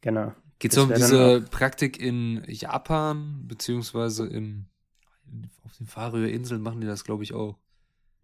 [0.00, 0.32] Genau.
[0.58, 4.66] Geht es um diese Praktik in Japan, beziehungsweise im,
[5.26, 7.58] in, auf den Faröer-Inseln machen die das, glaube ich, auch.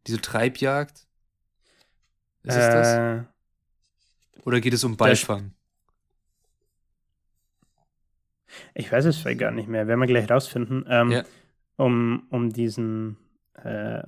[0.07, 1.07] Diese Treibjagd.
[2.43, 2.89] Ist es das?
[2.95, 3.25] Äh,
[4.45, 5.53] Oder geht es um Beifang?
[8.75, 9.87] ich weiß es vielleicht gar nicht mehr.
[9.87, 10.85] Werden wir gleich rausfinden.
[10.89, 11.25] Ähm, Ja.
[11.77, 13.17] um, um diesen
[13.55, 14.03] äh,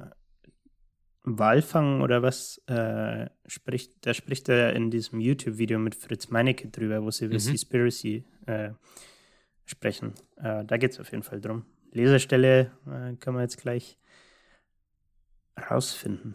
[1.24, 7.02] Walfang oder was äh, spricht, da spricht er in diesem YouTube-Video mit Fritz Meinecke drüber,
[7.02, 7.38] wo sie über Mhm.
[7.40, 8.70] Seaspiracy äh,
[9.64, 10.14] sprechen.
[10.36, 11.64] Äh, da geht es auf jeden Fall drum.
[11.92, 13.98] Leserstelle äh, können wir jetzt gleich
[15.70, 16.34] rausfinden.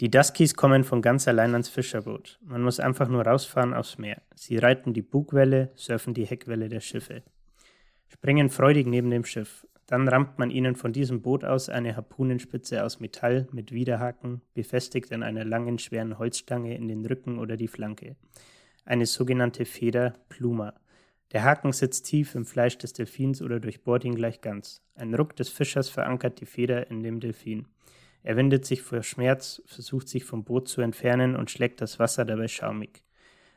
[0.00, 2.38] Die Duskies kommen von ganz allein ans Fischerboot.
[2.42, 4.22] Man muss einfach nur rausfahren aufs Meer.
[4.34, 7.22] Sie reiten die Bugwelle, surfen die Heckwelle der Schiffe.
[8.08, 9.66] Springen freudig neben dem Schiff.
[9.90, 15.12] Dann rammt man ihnen von diesem Boot aus eine Harpunenspitze aus Metall mit Widerhaken, befestigt
[15.12, 18.14] an einer langen, schweren Holzstange in den Rücken oder die Flanke.
[18.84, 20.74] Eine sogenannte Feder Pluma.
[21.32, 24.80] Der Haken sitzt tief im Fleisch des Delfins oder durchbohrt ihn gleich ganz.
[24.94, 27.66] Ein Ruck des Fischers verankert die Feder in dem Delfin.
[28.22, 32.24] Er windet sich vor Schmerz, versucht sich vom Boot zu entfernen und schlägt das Wasser
[32.24, 33.02] dabei schaumig.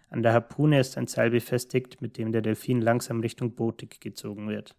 [0.09, 4.49] An der Harpune ist ein Seil befestigt, mit dem der Delfin langsam Richtung Boot gezogen
[4.49, 4.75] wird.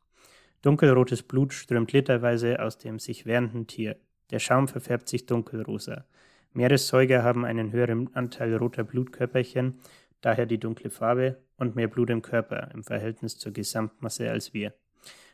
[0.65, 3.97] Dunkelrotes Blut strömt literweise aus dem sich wehrenden Tier.
[4.31, 6.07] Der Schaum verfärbt sich dunkelrosa.
[6.55, 9.79] Meeressäuger haben einen höheren Anteil roter Blutkörperchen,
[10.23, 14.73] daher die dunkle Farbe, und mehr Blut im Körper im Verhältnis zur Gesamtmasse als wir.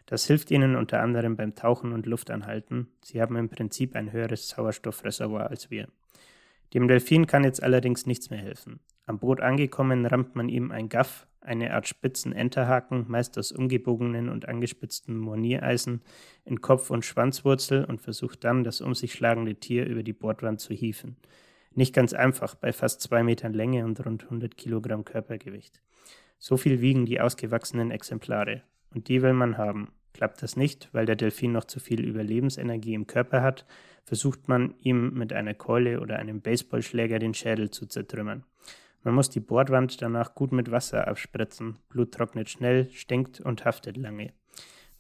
[0.07, 2.89] Das hilft ihnen unter anderem beim Tauchen und Luftanhalten.
[3.01, 5.87] Sie haben im Prinzip ein höheres Sauerstoffreservoir als wir.
[6.75, 8.81] Dem Delfin kann jetzt allerdings nichts mehr helfen.
[9.07, 14.29] Am Boot angekommen rammt man ihm ein Gaff, eine Art spitzen Enterhaken, meist aus umgebogenen
[14.29, 16.01] und angespitzten Moniereisen,
[16.45, 20.61] in Kopf- und Schwanzwurzel und versucht dann, das um sich schlagende Tier über die Bordwand
[20.61, 21.17] zu hieven.
[21.75, 25.83] Nicht ganz einfach bei fast zwei Metern Länge und rund 100 Kilogramm Körpergewicht.
[26.39, 28.63] So viel wiegen die ausgewachsenen Exemplare.
[28.95, 29.93] Und die will man haben.
[30.15, 33.67] Klappt das nicht, weil der Delfin noch zu viel Überlebensenergie im Körper hat,
[34.05, 38.45] versucht man ihm mit einer Keule oder einem Baseballschläger den Schädel zu zertrümmern.
[39.03, 41.77] Man muss die Bordwand danach gut mit Wasser abspritzen.
[41.89, 44.33] Blut trocknet schnell, stinkt und haftet lange.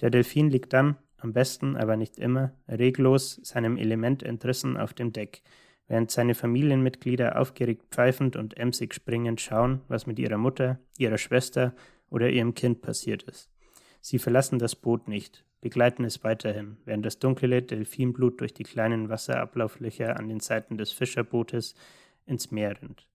[0.00, 5.12] Der Delfin liegt dann, am besten, aber nicht immer, reglos, seinem Element entrissen auf dem
[5.12, 5.42] Deck,
[5.86, 11.74] während seine Familienmitglieder aufgeregt pfeifend und emsig springend schauen, was mit ihrer Mutter, ihrer Schwester
[12.08, 13.50] oder ihrem Kind passiert ist.
[14.00, 19.10] Sie verlassen das Boot nicht, begleiten es weiterhin, während das dunkle Delfinblut durch die kleinen
[19.10, 21.74] Wasserablauflöcher an den Seiten des Fischerbootes
[22.24, 23.06] ins Meer rinnt.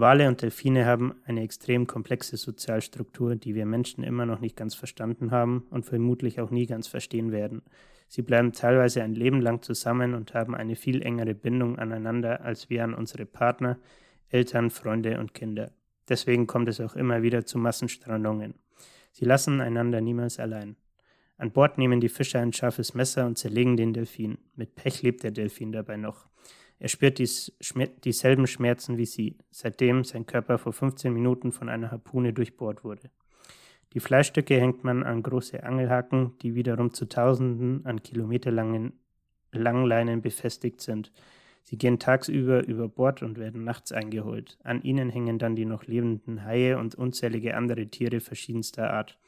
[0.00, 4.76] Wale und Delfine haben eine extrem komplexe Sozialstruktur, die wir Menschen immer noch nicht ganz
[4.76, 7.62] verstanden haben und vermutlich auch nie ganz verstehen werden.
[8.06, 12.70] Sie bleiben teilweise ein Leben lang zusammen und haben eine viel engere Bindung aneinander als
[12.70, 13.76] wir an unsere Partner,
[14.28, 15.72] Eltern, Freunde und Kinder.
[16.08, 18.54] Deswegen kommt es auch immer wieder zu Massenstrandungen.
[19.10, 20.76] Sie lassen einander niemals allein.
[21.38, 24.38] An Bord nehmen die Fischer ein scharfes Messer und zerlegen den Delfin.
[24.54, 26.28] Mit Pech lebt der Delfin dabei noch.
[26.78, 27.52] Er spürt dies,
[28.04, 33.10] dieselben Schmerzen wie sie, seitdem sein Körper vor 15 Minuten von einer Harpune durchbohrt wurde.
[33.94, 38.92] Die Fleischstücke hängt man an große Angelhaken, die wiederum zu Tausenden an kilometerlangen
[39.50, 41.10] Langleinen befestigt sind.
[41.62, 44.58] Sie gehen tagsüber über Bord und werden nachts eingeholt.
[44.62, 49.18] An ihnen hängen dann die noch lebenden Haie und unzählige andere Tiere verschiedenster Art.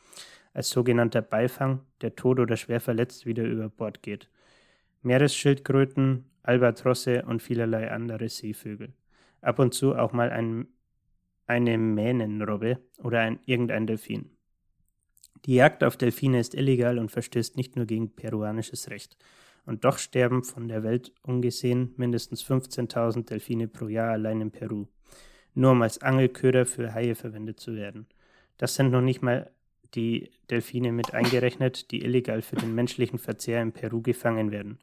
[0.53, 4.29] Als sogenannter Beifang, der tot oder schwer verletzt wieder über Bord geht.
[5.03, 8.93] Meeresschildkröten, Albatrosse und vielerlei andere Seevögel.
[9.41, 10.69] Ab und zu auch mal ein,
[11.47, 14.31] eine Mähnenrobbe oder ein, irgendein Delfin.
[15.47, 19.17] Die Jagd auf Delfine ist illegal und verstößt nicht nur gegen peruanisches Recht.
[19.65, 24.87] Und doch sterben von der Welt ungesehen mindestens 15.000 Delfine pro Jahr allein in Peru,
[25.55, 28.07] nur um als Angelköder für Haie verwendet zu werden.
[28.59, 29.51] Das sind noch nicht mal
[29.95, 34.79] die Delfine mit eingerechnet, die illegal für den menschlichen Verzehr in Peru gefangen werden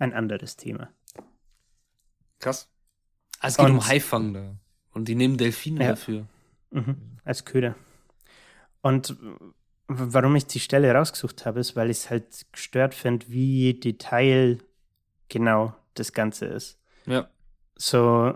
[0.00, 0.90] ein anderes Thema.
[2.38, 2.68] Krass.
[3.38, 4.56] Also es geht und, um Haifang da.
[4.92, 5.90] Und die nehmen Delfine ja.
[5.90, 6.26] dafür.
[6.70, 7.74] Mhm, als Köder.
[8.82, 9.16] Und
[9.86, 14.58] warum ich die Stelle rausgesucht habe, ist, weil ich es halt gestört finde, wie Detail
[15.28, 16.78] genau das Ganze ist.
[17.06, 17.28] Ja.
[17.76, 18.34] So,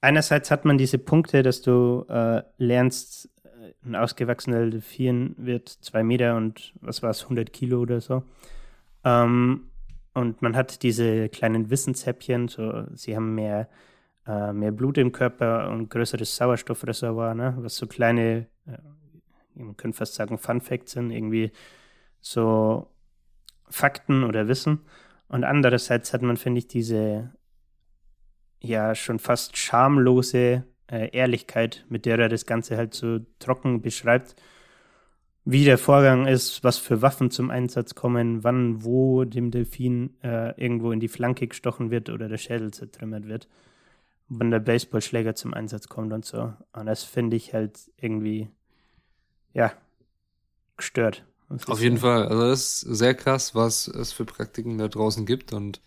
[0.00, 6.02] einerseits hat man diese Punkte, dass du äh, lernst, äh, ein ausgewachsener Delfin wird zwei
[6.02, 8.24] Meter und was war es, 100 Kilo oder so.
[9.04, 9.69] Ähm,
[10.14, 13.68] und man hat diese kleinen Wissenshäppchen, so sie haben mehr,
[14.26, 17.54] äh, mehr Blut im Körper und größeres Sauerstoffreservoir, ne?
[17.58, 18.78] was so kleine, äh,
[19.54, 21.52] man könnte fast sagen, Fun Facts sind, irgendwie
[22.20, 22.88] so
[23.68, 24.80] Fakten oder Wissen.
[25.28, 27.32] Und andererseits hat man, finde ich, diese
[28.60, 34.34] ja schon fast schamlose äh, Ehrlichkeit, mit der er das Ganze halt so trocken beschreibt
[35.50, 40.58] wie der Vorgang ist, was für Waffen zum Einsatz kommen, wann, wo dem Delfin äh,
[40.60, 43.48] irgendwo in die Flanke gestochen wird oder der Schädel zertrümmert wird,
[44.28, 46.52] wann der Baseballschläger zum Einsatz kommt und so.
[46.72, 48.48] Und das finde ich halt irgendwie,
[49.52, 49.72] ja,
[50.76, 51.24] gestört.
[51.66, 52.28] Auf jeden Fall.
[52.28, 55.80] Also das ist sehr krass, was es für Praktiken da draußen gibt und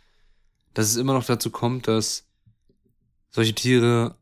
[0.73, 2.27] dass es immer noch dazu kommt, dass
[3.29, 4.15] solche Tiere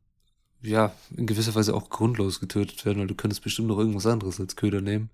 [0.62, 4.40] ja in gewisser Weise auch grundlos getötet werden, weil du könntest bestimmt noch irgendwas anderes
[4.40, 5.10] als Köder nehmen.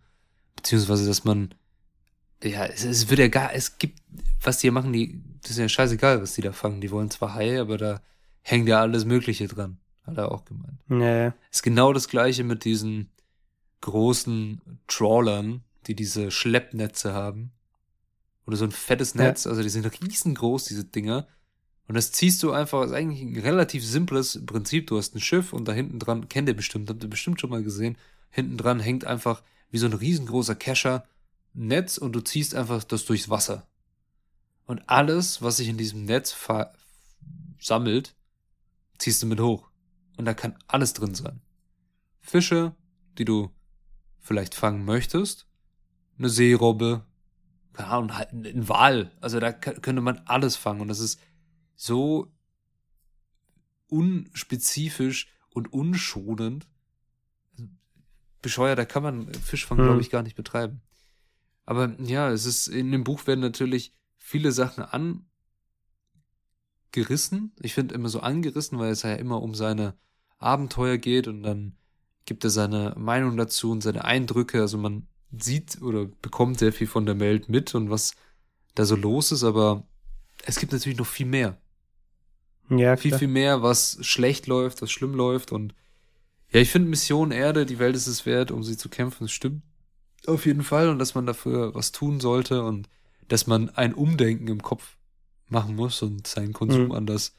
[0.57, 1.55] Beziehungsweise, dass man,
[2.43, 4.01] ja, es, es wird ja gar, es gibt,
[4.41, 6.81] was die hier machen, die, das ist ja scheißegal, was die da fangen.
[6.81, 8.01] Die wollen zwar Haie, aber da
[8.41, 9.77] hängt ja alles Mögliche dran.
[10.05, 10.79] Hat er auch gemeint.
[10.87, 11.31] Nee.
[11.51, 13.09] Ist genau das gleiche mit diesen
[13.81, 17.51] großen Trawlern, die diese Schleppnetze haben.
[18.45, 19.51] Oder so ein fettes Netz, ja.
[19.51, 21.27] also die sind riesengroß, diese Dinger.
[21.87, 24.87] Und das ziehst du einfach, ist eigentlich ein relativ simples Prinzip.
[24.87, 27.49] Du hast ein Schiff und da hinten dran, kennt ihr bestimmt, habt ihr bestimmt schon
[27.49, 27.97] mal gesehen,
[28.29, 31.05] hinten dran hängt einfach wie so ein riesengroßer Kescher
[31.53, 33.67] Netz und du ziehst einfach das durchs Wasser.
[34.65, 36.35] Und alles, was sich in diesem Netz
[37.59, 38.15] sammelt,
[38.97, 39.69] ziehst du mit hoch.
[40.17, 41.41] Und da kann alles drin sein.
[42.19, 42.75] Fische,
[43.17, 43.51] die du
[44.19, 45.47] vielleicht fangen möchtest,
[46.17, 47.05] eine Seerobbe,
[47.73, 49.11] keine Ahnung, halt ein Wal.
[49.21, 50.81] Also da könnte man alles fangen.
[50.81, 51.19] Und das ist
[51.75, 52.31] so
[53.87, 56.67] unspezifisch und unschonend.
[58.47, 59.83] Bescheuert, da kann man Fischfang, hm.
[59.83, 60.79] glaube ich, gar nicht betreiben.
[61.65, 64.85] Aber ja, es ist, in dem Buch werden natürlich viele Sachen
[66.93, 67.51] angerissen.
[67.59, 69.95] Ich finde immer so angerissen, weil es ja immer um seine
[70.37, 71.75] Abenteuer geht und dann
[72.23, 74.61] gibt er seine Meinung dazu und seine Eindrücke.
[74.61, 78.13] Also man sieht oder bekommt sehr viel von der Welt mit und was
[78.75, 79.85] da so los ist, aber
[80.45, 81.57] es gibt natürlich noch viel mehr.
[82.69, 85.73] Ja, viel, viel mehr, was schlecht läuft, was schlimm läuft und
[86.51, 89.31] ja, ich finde Mission Erde, die Welt ist es wert, um sie zu kämpfen, das
[89.31, 89.61] stimmt
[90.27, 92.89] auf jeden Fall und dass man dafür was tun sollte und
[93.27, 94.97] dass man ein Umdenken im Kopf
[95.47, 96.91] machen muss und seinen Konsum mhm.
[96.91, 97.35] anders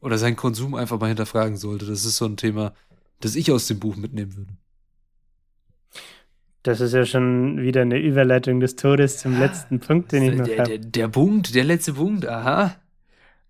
[0.00, 1.86] oder seinen Konsum einfach mal hinterfragen sollte.
[1.86, 2.74] Das ist so ein Thema,
[3.20, 4.52] das ich aus dem Buch mitnehmen würde.
[6.62, 10.48] Das ist ja schon wieder eine Überleitung des Todes zum letzten Punkt, den ich noch
[10.48, 10.70] habe.
[10.70, 12.74] Der, der, Punkt, der letzte Punkt, aha.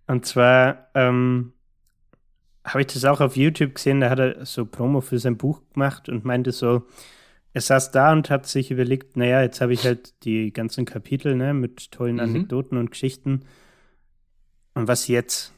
[0.07, 1.53] Und zwar ähm,
[2.64, 5.60] habe ich das auch auf YouTube gesehen, da hat er so Promo für sein Buch
[5.72, 6.86] gemacht und meinte so,
[7.52, 11.36] er saß da und hat sich überlegt, naja, jetzt habe ich halt die ganzen Kapitel
[11.36, 12.22] ne, mit tollen mhm.
[12.22, 13.42] Anekdoten und Geschichten.
[14.74, 15.52] Und was jetzt?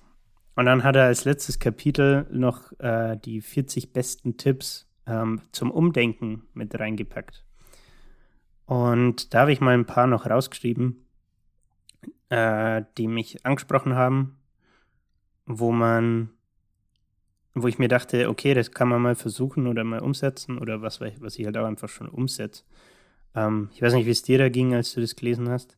[0.57, 5.71] Und dann hat er als letztes Kapitel noch äh, die 40 besten Tipps ähm, zum
[5.71, 7.45] Umdenken mit reingepackt.
[8.67, 11.07] Und da habe ich mal ein paar noch rausgeschrieben,
[12.29, 14.39] äh, die mich angesprochen haben,
[15.47, 16.31] wo man,
[17.63, 21.01] wo ich mir dachte, okay, das kann man mal versuchen oder mal umsetzen oder was,
[21.01, 22.65] was ich halt auch einfach schon umsetze.
[23.35, 25.77] Ähm, ich weiß nicht, wie es dir da ging, als du das gelesen hast.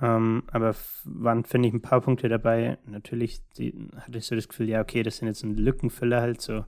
[0.00, 0.74] Ähm, aber
[1.04, 2.78] waren, finde ich, ein paar Punkte dabei.
[2.86, 6.40] Natürlich die, hatte ich so das Gefühl, ja, okay, das sind jetzt ein Lückenfüller halt
[6.40, 6.64] so.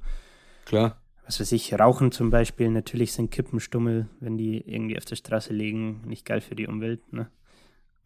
[0.64, 1.00] Klar.
[1.26, 2.70] Was weiß ich, Rauchen zum Beispiel.
[2.70, 7.12] Natürlich sind Kippenstummel, wenn die irgendwie auf der Straße liegen, nicht geil für die Umwelt,
[7.12, 7.28] ne?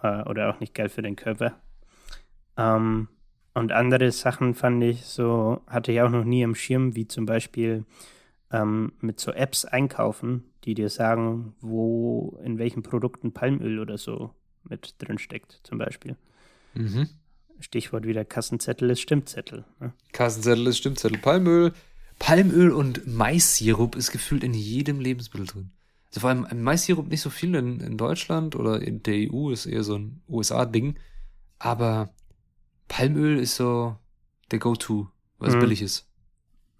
[0.03, 1.61] Äh, oder auch nicht geil für den Körper.
[2.57, 3.09] Ähm,
[3.59, 7.27] und andere Sachen fand ich so, hatte ich auch noch nie am Schirm, wie zum
[7.27, 7.85] Beispiel
[8.51, 14.35] ähm, mit so Apps einkaufen, die dir sagen, wo, in welchen Produkten Palmöl oder so
[14.65, 16.17] mit drin steckt, zum Beispiel.
[16.75, 17.09] Mhm.
[17.61, 19.65] Stichwort wieder Kassenzettel ist Stimmzettel.
[19.81, 19.93] Ne?
[20.13, 21.19] Kassenzettel ist Stimmzettel.
[21.19, 21.73] Palmöl,
[22.19, 25.71] Palmöl und Mais-Sirup ist gefühlt in jedem Lebensmittel drin.
[26.09, 29.67] Also vor allem Mais-Sirup nicht so viel in, in Deutschland oder in der EU, ist
[29.67, 30.97] eher so ein USA-Ding.
[31.59, 32.11] Aber
[32.89, 33.97] Palmöl ist so
[34.51, 35.09] der Go-To,
[35.39, 35.61] weil es mhm.
[35.61, 36.09] billig ist.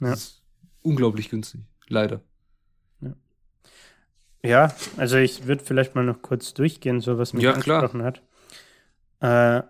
[0.01, 0.13] Ja.
[0.13, 0.43] Ist
[0.83, 2.23] unglaublich günstig, leider.
[4.43, 8.05] Ja, also ich würde vielleicht mal noch kurz durchgehen, so was mich ja, angesprochen klar.
[8.05, 8.23] hat.
[9.21, 9.67] Äh,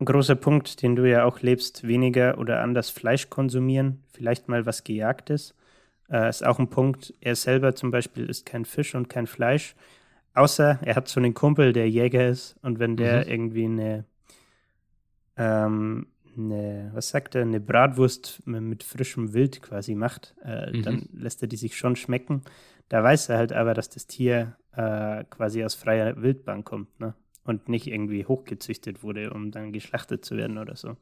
[0.00, 4.64] ein großer Punkt, den du ja auch lebst, weniger oder anders Fleisch konsumieren, vielleicht mal
[4.64, 5.54] was Gejagtes.
[6.10, 7.12] Äh, ist auch ein Punkt.
[7.20, 9.74] Er selber zum Beispiel isst kein Fisch und kein Fleisch,
[10.34, 13.30] außer er hat so einen Kumpel, der Jäger ist und wenn der mhm.
[13.30, 14.04] irgendwie eine,
[15.38, 20.82] ähm, eine, was sagt er, eine Bratwurst mit frischem Wild quasi macht, äh, mhm.
[20.82, 22.42] dann lässt er die sich schon schmecken.
[22.88, 27.14] Da weiß er halt aber, dass das Tier äh, quasi aus freier Wildbahn kommt, ne?
[27.44, 30.98] Und nicht irgendwie hochgezüchtet wurde, um dann geschlachtet zu werden oder so.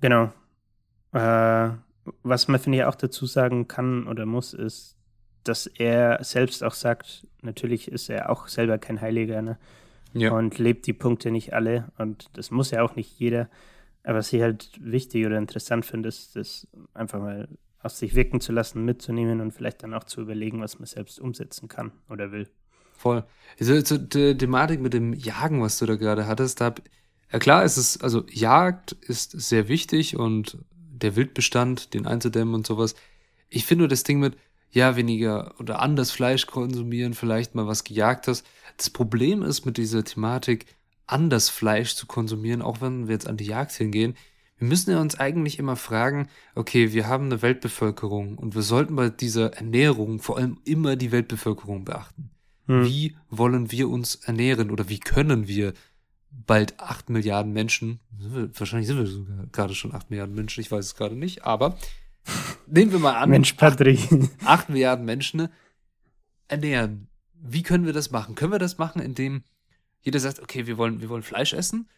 [0.00, 0.32] Genau.
[1.12, 1.70] Äh,
[2.22, 4.96] was man, finde ich, auch dazu sagen kann oder muss, ist,
[5.44, 9.58] dass er selbst auch sagt, natürlich ist er auch selber kein Heiliger, ne?
[10.12, 10.32] Ja.
[10.32, 11.92] Und lebt die Punkte nicht alle.
[11.98, 13.48] Und das muss ja auch nicht jeder.
[14.04, 17.48] Aber was ich halt wichtig oder interessant finde, ist, das einfach mal
[17.80, 21.20] aus sich wirken zu lassen, mitzunehmen und vielleicht dann auch zu überlegen, was man selbst
[21.20, 22.48] umsetzen kann oder will.
[22.92, 23.24] Voll.
[23.60, 26.74] Also zur Thematik mit dem Jagen, was du da gerade hattest, da
[27.30, 32.66] ja klar, ist es, also Jagd ist sehr wichtig und der Wildbestand, den einzudämmen und
[32.66, 32.94] sowas.
[33.48, 34.36] Ich finde nur das Ding mit,
[34.70, 38.46] ja, weniger oder anders Fleisch konsumieren, vielleicht mal was gejagt hast.
[38.76, 40.66] Das Problem ist mit dieser Thematik,
[41.06, 44.14] anders Fleisch zu konsumieren, auch wenn wir jetzt an die Jagd hingehen,
[44.58, 48.96] wir müssen ja uns eigentlich immer fragen, okay, wir haben eine Weltbevölkerung und wir sollten
[48.96, 52.30] bei dieser Ernährung vor allem immer die Weltbevölkerung beachten.
[52.66, 52.84] Hm.
[52.84, 55.74] Wie wollen wir uns ernähren oder wie können wir
[56.30, 60.84] bald acht Milliarden Menschen, wahrscheinlich sind wir sogar gerade schon acht Milliarden Menschen, ich weiß
[60.84, 61.78] es gerade nicht, aber
[62.66, 64.08] nehmen wir mal an, Mensch, Patrick.
[64.44, 65.48] acht Milliarden Menschen
[66.48, 67.08] ernähren.
[67.40, 68.34] Wie können wir das machen?
[68.34, 69.42] Können wir das machen, indem
[70.00, 71.88] jeder sagt, okay, wir wollen, wir wollen Fleisch essen?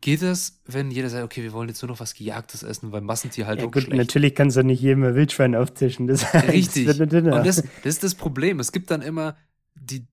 [0.00, 3.02] Geht es, wenn jeder sagt, okay, wir wollen jetzt nur noch was Gejagtes essen, weil
[3.02, 3.96] Massentierhaltung ja, gut, schlecht.
[3.96, 6.08] Natürlich kannst du nicht jedem Wildschwein auftischen.
[6.08, 6.86] Das Richtig.
[6.86, 8.58] Das Und das, das ist das Problem.
[8.58, 9.36] Es gibt dann immer
[9.76, 10.06] die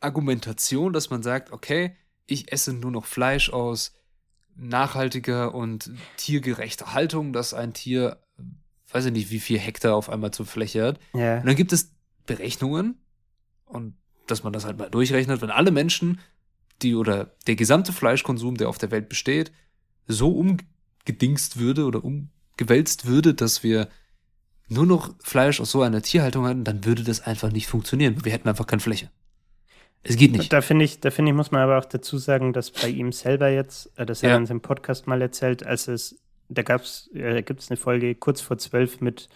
[0.00, 1.96] Argumentation, dass man sagt, okay,
[2.26, 3.94] ich esse nur noch Fleisch aus
[4.56, 8.21] nachhaltiger und tiergerechter Haltung, dass ein Tier,
[8.92, 11.00] weiß ich nicht, wie viel Hektar auf einmal zur Fläche hat.
[11.14, 11.38] Ja.
[11.40, 11.92] Und dann gibt es
[12.26, 12.96] Berechnungen
[13.66, 13.94] und
[14.26, 16.20] dass man das halt mal durchrechnet, wenn alle Menschen,
[16.82, 19.52] die oder der gesamte Fleischkonsum, der auf der Welt besteht,
[20.06, 23.88] so umgedingst würde oder umgewälzt würde, dass wir
[24.68, 28.24] nur noch Fleisch aus so einer Tierhaltung hatten, dann würde das einfach nicht funktionieren.
[28.24, 29.10] Wir hätten einfach keine Fläche.
[30.04, 30.52] Es geht nicht.
[30.52, 33.12] Da finde ich, da finde ich, muss man aber auch dazu sagen, dass bei ihm
[33.12, 34.30] selber jetzt, äh, das hat Ja.
[34.30, 36.21] er in seinem Podcast mal erzählt, als es,
[36.54, 39.28] da gab's, äh, gibt es eine Folge kurz vor zwölf mit,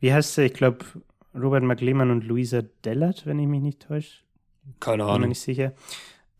[0.00, 0.44] wie heißt sie?
[0.44, 0.84] Ich glaube,
[1.34, 4.22] Robert McLehmann und Luisa Dellert, wenn ich mich nicht täusche.
[4.80, 5.28] Keine Bin mir Ahnung.
[5.30, 5.72] nicht sicher.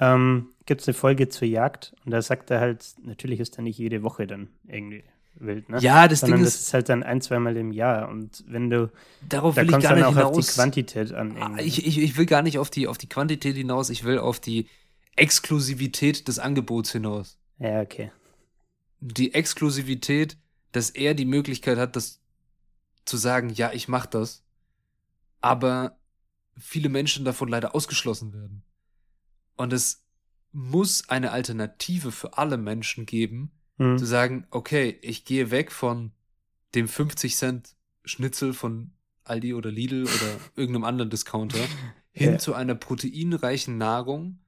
[0.01, 3.63] Ähm, gibt es eine Folge zur Jagd und da sagt er halt, natürlich ist er
[3.63, 5.05] nicht jede Woche dann irgendwie
[5.37, 5.79] wild, ne?
[5.81, 8.71] Ja, das Sondern Ding das ist, ist halt dann ein, zweimal im Jahr und wenn
[8.71, 8.91] du,
[9.29, 10.55] darauf da will ich kommt gar dann nicht auch auf die hinaus.
[10.55, 11.37] Quantität an.
[11.39, 11.63] Ah, irgendwie.
[11.65, 14.41] Ich, ich, ich will gar nicht auf die, auf die Quantität hinaus, ich will auf
[14.41, 14.67] die
[15.17, 17.39] Exklusivität des Angebots hinaus.
[17.59, 18.11] ja, okay.
[19.07, 20.39] Die Exklusivität,
[20.73, 22.23] dass er die Möglichkeit hat, das
[23.05, 24.43] zu sagen, ja, ich mach das,
[25.43, 25.99] aber
[26.59, 28.63] viele Menschen davon leider ausgeschlossen werden.
[29.57, 30.03] Und es
[30.53, 33.99] muss eine Alternative für alle Menschen geben, Hm.
[33.99, 36.13] zu sagen, okay, ich gehe weg von
[36.77, 37.75] dem 50 Cent
[38.05, 38.93] Schnitzel von
[39.25, 41.59] Aldi oder Lidl oder irgendeinem anderen Discounter
[42.13, 42.39] hin Ja.
[42.39, 44.39] zu einer proteinreichen Nahrung,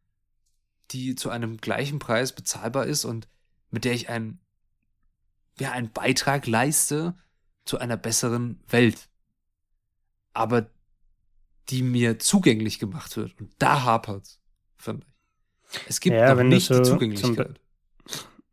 [0.92, 3.28] die zu einem gleichen Preis bezahlbar ist und
[3.70, 4.38] mit der ich einen,
[5.58, 7.16] ja, einen Beitrag leiste
[7.64, 9.08] zu einer besseren Welt.
[10.34, 10.70] Aber
[11.68, 13.38] die mir zugänglich gemacht wird.
[13.40, 14.40] Und da hapert's,
[14.76, 15.80] finde ich.
[15.88, 17.60] Es gibt Ja, nicht so die Zugänglichkeit.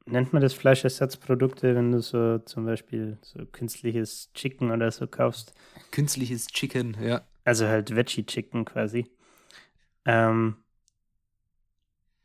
[0.06, 5.54] Nennt man das Fleischersatzprodukte, wenn du so zum Beispiel so künstliches Chicken oder so kaufst?
[5.92, 7.22] Künstliches Chicken, ja.
[7.46, 9.06] Also halt Veggie-Chicken quasi.
[10.06, 10.58] Ähm,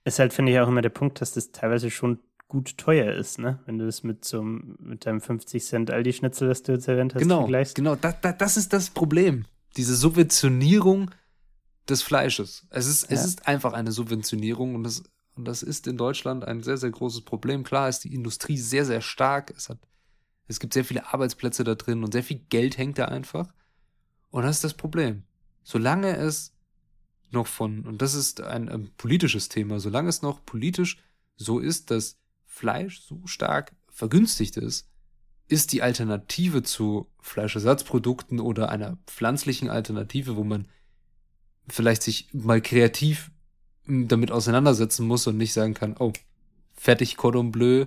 [0.04, 2.18] ist halt, finde ich, auch immer der Punkt, dass das teilweise schon
[2.48, 3.58] gut teuer ist, ne?
[3.66, 7.22] Wenn du das mit so mit deinem 50 Cent Aldi-Schnitzel, das du jetzt erwähnt hast,
[7.22, 7.74] Genau, vergleichst.
[7.74, 7.94] genau.
[7.94, 9.44] Da, da, das ist das Problem.
[9.76, 11.10] Diese Subventionierung
[11.88, 12.66] des Fleisches.
[12.70, 13.24] Es ist, es Ja.
[13.26, 15.02] ist einfach eine Subventionierung und das,
[15.36, 17.64] und das ist in Deutschland ein sehr, sehr großes Problem.
[17.64, 19.52] Klar ist die Industrie sehr, sehr stark.
[19.56, 19.78] Es hat,
[20.46, 23.52] es gibt sehr viele Arbeitsplätze da drin und sehr viel Geld hängt da einfach.
[24.30, 25.22] Und das ist das Problem.
[25.62, 26.52] Solange es
[27.30, 30.96] noch von, und das ist ein, ein politisches Thema, solange es noch politisch
[31.36, 32.16] so ist, dass
[32.58, 34.88] Fleisch so stark vergünstigt ist,
[35.48, 40.66] ist die Alternative zu Fleischersatzprodukten oder einer pflanzlichen Alternative, wo man
[41.68, 43.30] vielleicht sich mal kreativ
[43.86, 46.12] damit auseinandersetzen muss und nicht sagen kann, oh,
[46.74, 47.86] fertig Cordon Bleu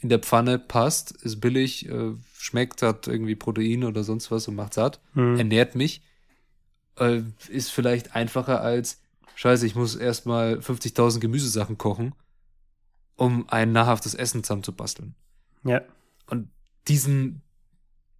[0.00, 4.54] in der Pfanne passt, ist billig, äh, schmeckt, hat irgendwie Protein oder sonst was und
[4.54, 5.38] macht satt, Hm.
[5.38, 6.02] ernährt mich,
[6.98, 9.00] äh, ist vielleicht einfacher als,
[9.34, 12.14] scheiße, ich muss erstmal 50.000 Gemüsesachen kochen,
[13.22, 15.14] um ein nahrhaftes Essen zusammenzubasteln.
[15.62, 15.82] Ja.
[16.26, 16.48] Und
[16.88, 17.40] diesen,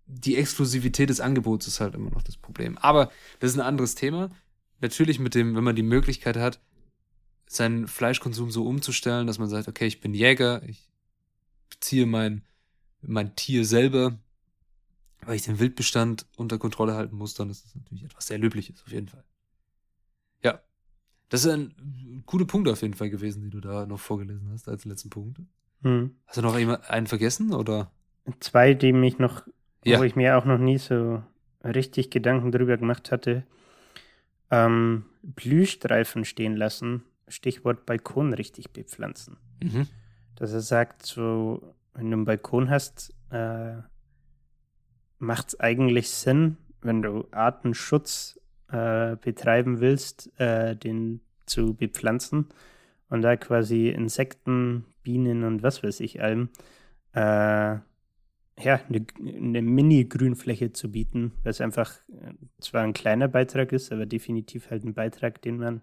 [0.07, 2.79] die Exklusivität des Angebots ist halt immer noch das Problem.
[2.79, 4.31] Aber das ist ein anderes Thema.
[4.81, 6.61] Natürlich mit dem, wenn man die Möglichkeit hat,
[7.49, 10.89] seinen Fleischkonsum so umzustellen, dass man sagt, okay, ich bin Jäger, ich
[11.69, 12.45] beziehe mein,
[13.01, 14.17] mein Tier selber,
[15.23, 18.81] weil ich den Wildbestand unter Kontrolle halten muss, dann ist das natürlich etwas sehr Löbliches,
[18.85, 19.25] auf jeden Fall.
[21.33, 24.69] Das ist ein guter Punkt auf jeden Fall gewesen, den du da noch vorgelesen hast
[24.69, 25.41] als letzten Punkt.
[25.83, 26.15] Hm.
[26.27, 27.91] Hast du noch einen vergessen oder?
[28.41, 29.43] Zwei, die mich noch,
[29.83, 29.99] Ja.
[29.99, 31.23] wo ich mir auch noch nie so
[31.65, 33.45] richtig Gedanken drüber gemacht hatte.
[34.51, 37.03] Ähm, Blühstreifen stehen lassen.
[37.29, 39.39] Stichwort Balkon richtig bepflanzen.
[39.63, 39.87] Mhm.
[40.35, 43.77] Dass er sagt, so, wenn du einen Balkon hast, äh,
[45.19, 48.39] macht es eigentlich Sinn, wenn du Artenschutz
[48.73, 52.47] äh, betreiben willst, äh, den zu bepflanzen
[53.09, 56.49] und da quasi Insekten, Bienen und was weiß ich allem,
[57.13, 57.77] äh,
[58.59, 64.07] ja, eine, eine Mini-Grünfläche zu bieten, es einfach äh, zwar ein kleiner Beitrag ist, aber
[64.07, 65.83] definitiv halt ein Beitrag, den man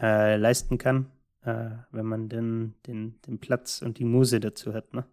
[0.00, 1.06] äh, leisten kann,
[1.42, 5.04] äh, wenn man denn den, den Platz und die Muse dazu hat, ne?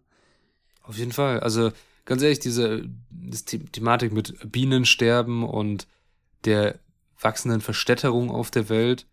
[0.82, 1.40] Auf jeden Fall.
[1.40, 1.72] Also
[2.04, 5.88] ganz ehrlich, diese das The Thematik mit Bienensterben und
[6.44, 6.78] der
[7.20, 9.06] wachsenden Verstädterung auf der Welt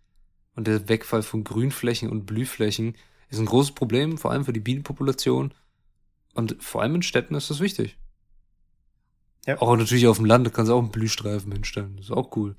[0.56, 2.96] und der Wegfall von Grünflächen und Blühflächen
[3.30, 5.54] ist ein großes Problem, vor allem für die Bienenpopulation.
[6.36, 7.98] Und vor allem in Städten ist das wichtig.
[9.46, 9.60] Ja.
[9.62, 11.96] Auch natürlich auf dem Land kannst du auch einen Blühstreifen hinstellen.
[11.98, 12.56] Das ist auch cool.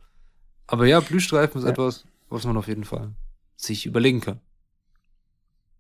[0.66, 1.70] Aber ja, Blühstreifen ist Ja.
[1.70, 3.14] etwas, was man auf jeden Fall
[3.56, 4.40] sich überlegen kann.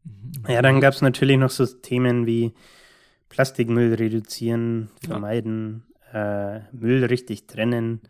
[0.04, 0.44] Mhm.
[0.48, 2.52] Ja, dann gab es natürlich noch so Themen wie
[3.28, 5.08] Plastikmüll reduzieren, Ja.
[5.10, 8.00] vermeiden, äh, Müll richtig trennen,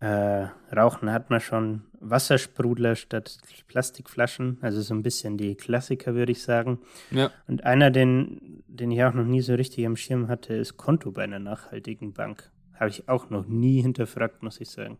[0.00, 6.32] Äh, Rauchen hat man schon Wassersprudler statt Plastikflaschen, also so ein bisschen die Klassiker, würde
[6.32, 6.80] ich sagen.
[7.10, 7.30] Ja.
[7.46, 11.10] Und einer, den, den ich auch noch nie so richtig am Schirm hatte, ist Konto
[11.12, 12.50] bei einer nachhaltigen Bank.
[12.74, 14.98] Habe ich auch noch nie hinterfragt, muss ich sagen.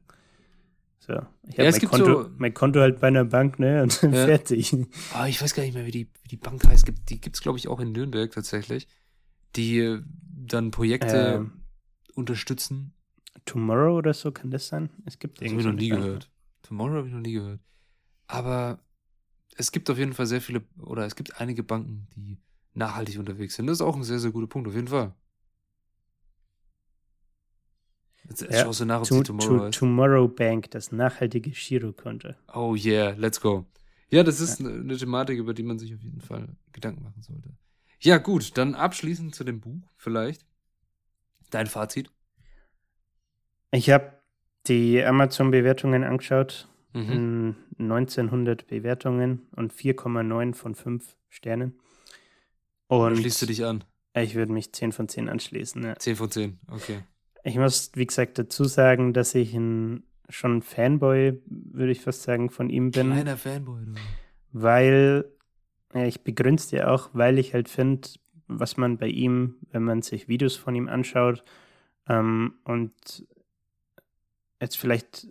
[0.99, 3.59] So, ich Ja, habe es mein, gibt Konto, so- mein Konto halt bei einer Bank,
[3.59, 4.25] ne, und dann Ja.
[4.27, 4.75] fertig.
[5.13, 6.87] Ah, ich weiß gar nicht mehr, wie die, wie die Bank heißt.
[6.87, 8.89] Gibt- Die gibt's glaube ich, auch in Nürnberg tatsächlich.
[9.57, 10.01] Die äh,
[10.47, 11.53] dann Projekte Ähm,
[12.15, 12.95] unterstützen.
[13.47, 14.91] Tomorrow oder so, kann das sein?
[15.07, 16.31] Es gibt Das habe ich noch nie gehört.
[16.63, 17.61] Tomorrow habe ich noch nie gehört.
[18.27, 18.81] Aber
[19.57, 22.39] es gibt auf jeden Fall sehr viele, oder es gibt einige Banken, die
[22.75, 23.67] nachhaltig unterwegs sind.
[23.67, 25.15] Das ist auch ein sehr, sehr guter Punkt, auf jeden Fall.
[28.29, 29.71] Jetzt, Ja, schaust du nach, ob To, Tomorrow to.
[29.71, 32.35] Tomorrow Bank, das nachhaltige Girokonto.
[32.53, 33.67] Oh yeah, let's go.
[34.11, 37.23] Ja, das ist eine, eine Thematik, über die man sich auf jeden Fall Gedanken machen
[37.23, 37.51] sollte.
[38.01, 40.45] Ja, gut, dann abschließend zu dem Buch vielleicht.
[41.51, 42.11] Dein Fazit?
[43.71, 44.12] Ich habe
[44.67, 46.69] die Amazon-Bewertungen angeschaut.
[46.93, 47.49] Mhm.
[47.49, 51.79] Mm, 1900 Bewertungen und 4,9 von 5 Sternen.
[52.89, 53.85] Und Schließt du dich an?
[54.14, 55.83] ich würde mich 10 von 10 anschließen.
[55.83, 55.97] Ja.
[55.97, 57.01] 10 von 10, okay.
[57.45, 62.51] Ich muss, wie gesagt, dazu sagen, dass ich ein, schon Fanboy, würde ich fast sagen,
[62.51, 63.12] von ihm bin.
[63.12, 63.95] Kleiner Fanboy, du.
[64.53, 65.27] weil
[65.95, 68.09] ja, ich begründe es dir auch, weil ich halt finde,
[68.49, 71.45] was man bei ihm, wenn man sich Videos von ihm anschaut
[72.09, 73.27] ähm, und
[74.61, 75.29] jetzt vielleicht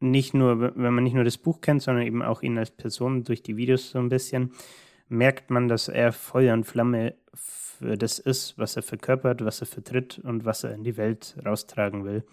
[0.00, 3.24] nicht nur, wenn man nicht nur das Buch kennt, sondern eben auch ihn als Person
[3.24, 4.52] durch die Videos so ein bisschen,
[5.08, 9.66] merkt man, dass er Feuer und Flamme für das ist, was er verkörpert, was er
[9.66, 12.24] vertritt und was er in die Welt raustragen will.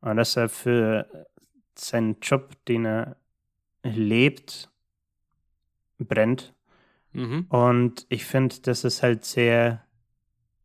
[0.00, 1.26] Und dass er für
[1.74, 3.16] seinen Job, den er
[3.82, 4.70] lebt,
[5.98, 6.54] brennt.
[7.12, 7.46] Mhm.
[7.48, 9.84] Und ich finde, das ist halt sehr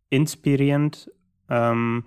[0.10, 1.12] inspirierend.
[1.50, 2.06] Ähm,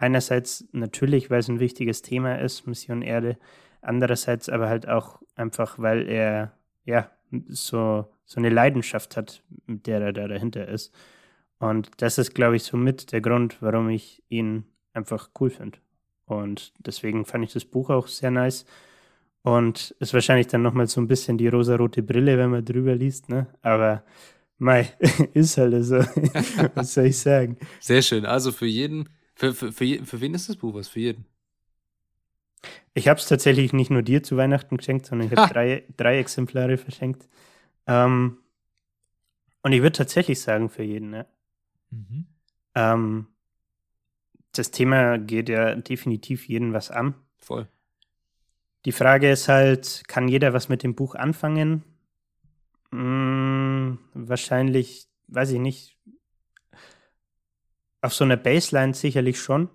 [0.00, 3.38] einerseits natürlich, weil es ein wichtiges Thema ist, Mission Erde.
[3.82, 6.52] Andererseits aber halt auch einfach, weil er
[6.84, 7.10] ja
[7.48, 10.92] so, so eine Leidenschaft hat, mit der er da dahinter ist.
[11.58, 15.78] Und das ist, glaube ich, so mit der Grund, warum ich ihn einfach cool finde.
[16.24, 18.64] Und deswegen fand ich das Buch auch sehr nice.
[19.42, 23.28] Und ist wahrscheinlich dann nochmal so ein bisschen die rosarote Brille, wenn man drüber liest,
[23.28, 23.46] ne?
[23.62, 24.04] Aber
[24.58, 24.90] mei,
[25.34, 25.96] ist halt so.
[26.74, 27.56] Was soll ich sagen?
[27.80, 28.26] Sehr schön.
[28.26, 29.08] Also für jeden,
[29.40, 30.88] für, für, für, für wen ist das Buch was?
[30.88, 31.24] Für jeden.
[32.92, 35.42] Ich habe es tatsächlich nicht nur dir zu Weihnachten geschenkt, sondern ich Ha!
[35.42, 37.26] habe drei, drei Exemplare verschenkt.
[37.86, 38.36] Ähm,
[39.62, 41.26] und ich würde tatsächlich sagen, für jeden, ne?
[41.90, 42.26] Mhm.
[42.74, 43.28] Ähm,
[44.52, 47.14] das Thema geht ja definitiv jeden was an.
[47.38, 47.66] Voll.
[48.84, 51.82] Die Frage ist halt, kann jeder was mit dem Buch anfangen?
[52.90, 55.96] Hm, wahrscheinlich, weiß ich nicht.
[58.02, 59.68] Auf so einer Baseline sicherlich schon.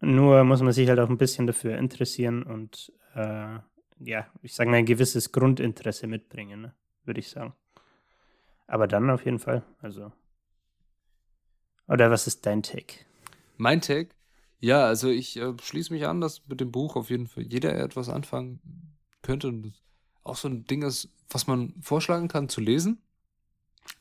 [0.00, 3.58] Nur muss man sich halt auch ein bisschen dafür interessieren und äh,
[4.00, 6.74] ja, ich sage mal, ein gewisses Grundinteresse mitbringen, ne?
[7.04, 7.54] würde ich sagen.
[8.66, 9.62] Aber dann auf jeden Fall.
[9.80, 10.12] Also.
[11.86, 13.04] Oder was ist dein Take?
[13.56, 14.10] Mein Take?
[14.60, 17.74] Ja, also ich äh, schließe mich an, dass mit dem Buch auf jeden Fall jeder
[17.76, 18.60] etwas anfangen
[19.22, 19.48] könnte.
[19.48, 19.74] Und
[20.22, 23.02] auch so ein Ding ist, was man vorschlagen kann zu lesen.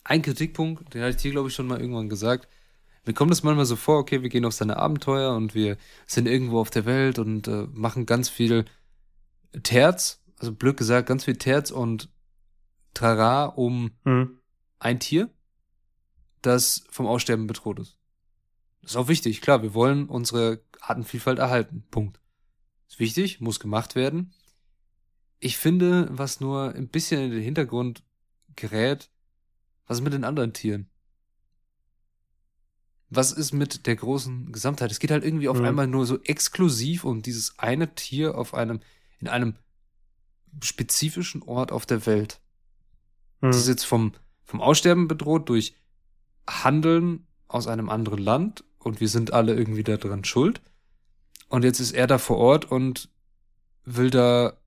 [0.06, 2.48] Ein Kritikpunkt, den hatte ich dir, glaube ich, schon mal irgendwann gesagt.
[3.06, 6.28] Mir kommt es manchmal so vor, okay, wir gehen auf seine Abenteuer und wir sind
[6.28, 8.66] irgendwo auf der Welt und äh, machen ganz viel
[9.64, 12.10] Terz, also blöd gesagt, ganz viel Terz und
[12.93, 14.39] Trara um Hm.
[14.80, 15.30] ein Tier,
[16.41, 17.97] das vom Aussterben bedroht ist.
[18.82, 21.86] Das ist auch wichtig, klar, wir wollen unsere Artenvielfalt erhalten.
[21.89, 22.20] Punkt.
[22.89, 24.34] Ist wichtig, muss gemacht werden.
[25.39, 28.04] Ich finde, was nur ein bisschen in den Hintergrund
[28.56, 29.10] gerät,
[29.88, 30.89] was ist mit den anderen Tieren?
[33.16, 34.91] Was ist mit der großen Gesamtheit?
[34.91, 35.66] Es geht halt irgendwie auf Mhm.
[35.66, 38.80] einmal nur so exklusiv um dieses eine Tier auf einem,
[39.20, 39.55] in einem
[40.61, 42.39] spezifischen Ort auf der Welt.
[43.41, 43.51] Hm.
[43.51, 45.76] Das ist jetzt vom, vom Aussterben bedroht durch
[46.47, 50.61] Handeln aus einem anderen Land und wir sind alle irgendwie daran schuld.
[51.49, 53.09] Und jetzt ist er da vor Ort und
[53.86, 54.57] will da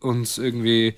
[0.00, 0.94] uns irgendwie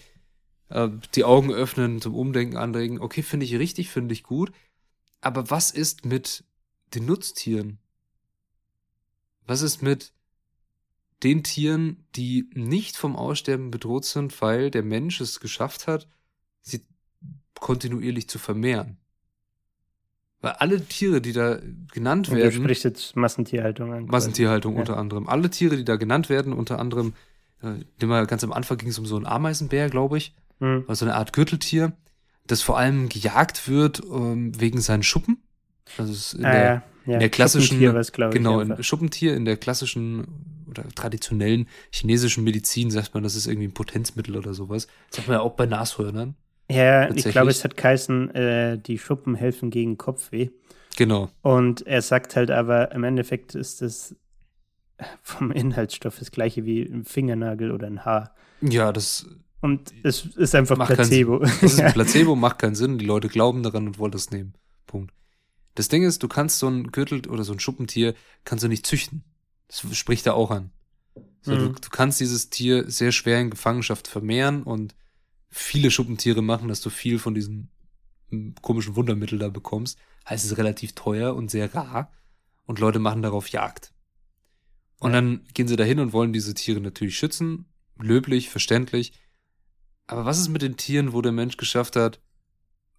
[0.68, 3.00] äh, die Augen öffnen, zum Umdenken anregen.
[3.00, 4.52] Okay, finde ich richtig, finde ich gut.
[5.20, 6.44] Aber was ist mit
[6.94, 7.78] den Nutztieren?
[9.46, 10.12] Was ist mit
[11.22, 16.08] den Tieren, die nicht vom Aussterben bedroht sind, weil der Mensch es geschafft hat,
[16.62, 16.82] sie
[17.54, 18.98] kontinuierlich zu vermehren?
[20.40, 21.60] Weil alle Tiere, die da
[21.92, 24.06] genannt Und du werden, sprichst jetzt Massentierhaltung an.
[24.06, 24.80] Massentierhaltung Ja.
[24.80, 27.14] unter anderem, alle Tiere, die da genannt werden, unter anderem,
[27.62, 30.84] äh, wir ganz am Anfang ging es um so einen Ameisenbär, glaube ich, Hm.
[30.88, 31.92] also eine Art Gürteltier,
[32.46, 35.40] das vor allem gejagt wird ähm, wegen seinen Schuppen,
[35.98, 39.56] Also es ist in, der, ja, in der klassischen, Schuppentier genau, in Schuppentier, in der
[39.56, 40.26] klassischen
[40.68, 44.86] oder traditionellen chinesischen Medizin sagt man, das ist irgendwie ein Potenzmittel oder sowas.
[45.08, 46.34] Das sagt man ja auch bei Nashörnern.
[46.70, 50.48] Ja, ich glaube, es hat geheißen, äh, die Schuppen helfen gegen Kopfweh.
[50.96, 51.30] Genau.
[51.42, 54.14] Und er sagt halt aber, im Endeffekt ist das
[55.22, 58.34] vom Inhaltsstoff das gleiche wie ein Fingernagel oder ein Haar.
[58.60, 59.26] Ja, das,
[59.60, 61.38] Und es ist einfach Placebo.
[61.38, 62.98] das ist ein Placebo, macht keinen Sinn.
[62.98, 64.54] Die Leute glauben daran und wollen das nehmen.
[64.86, 65.12] Punkt.
[65.74, 68.14] Das Ding ist, du kannst so ein Gürtel oder so ein Schuppentier
[68.44, 69.24] kannst du nicht züchten.
[69.68, 70.70] Das spricht da auch an.
[71.40, 71.74] So, du, Mhm.
[71.80, 74.94] du kannst dieses Tier sehr schwer in Gefangenschaft vermehren und
[75.50, 77.68] viele Schuppentiere machen, dass du viel von diesem
[78.30, 79.98] mm, komischen Wundermittel da bekommst.
[80.28, 82.12] Heißt es ist relativ teuer und sehr rar
[82.64, 83.92] und Leute machen darauf Jagd.
[84.98, 85.20] Und Ja.
[85.20, 87.66] dann gehen sie dahin und wollen diese Tiere natürlich schützen.
[87.98, 89.12] Löblich, verständlich.
[90.06, 92.20] Aber was ist mit den Tieren, wo der Mensch geschafft hat,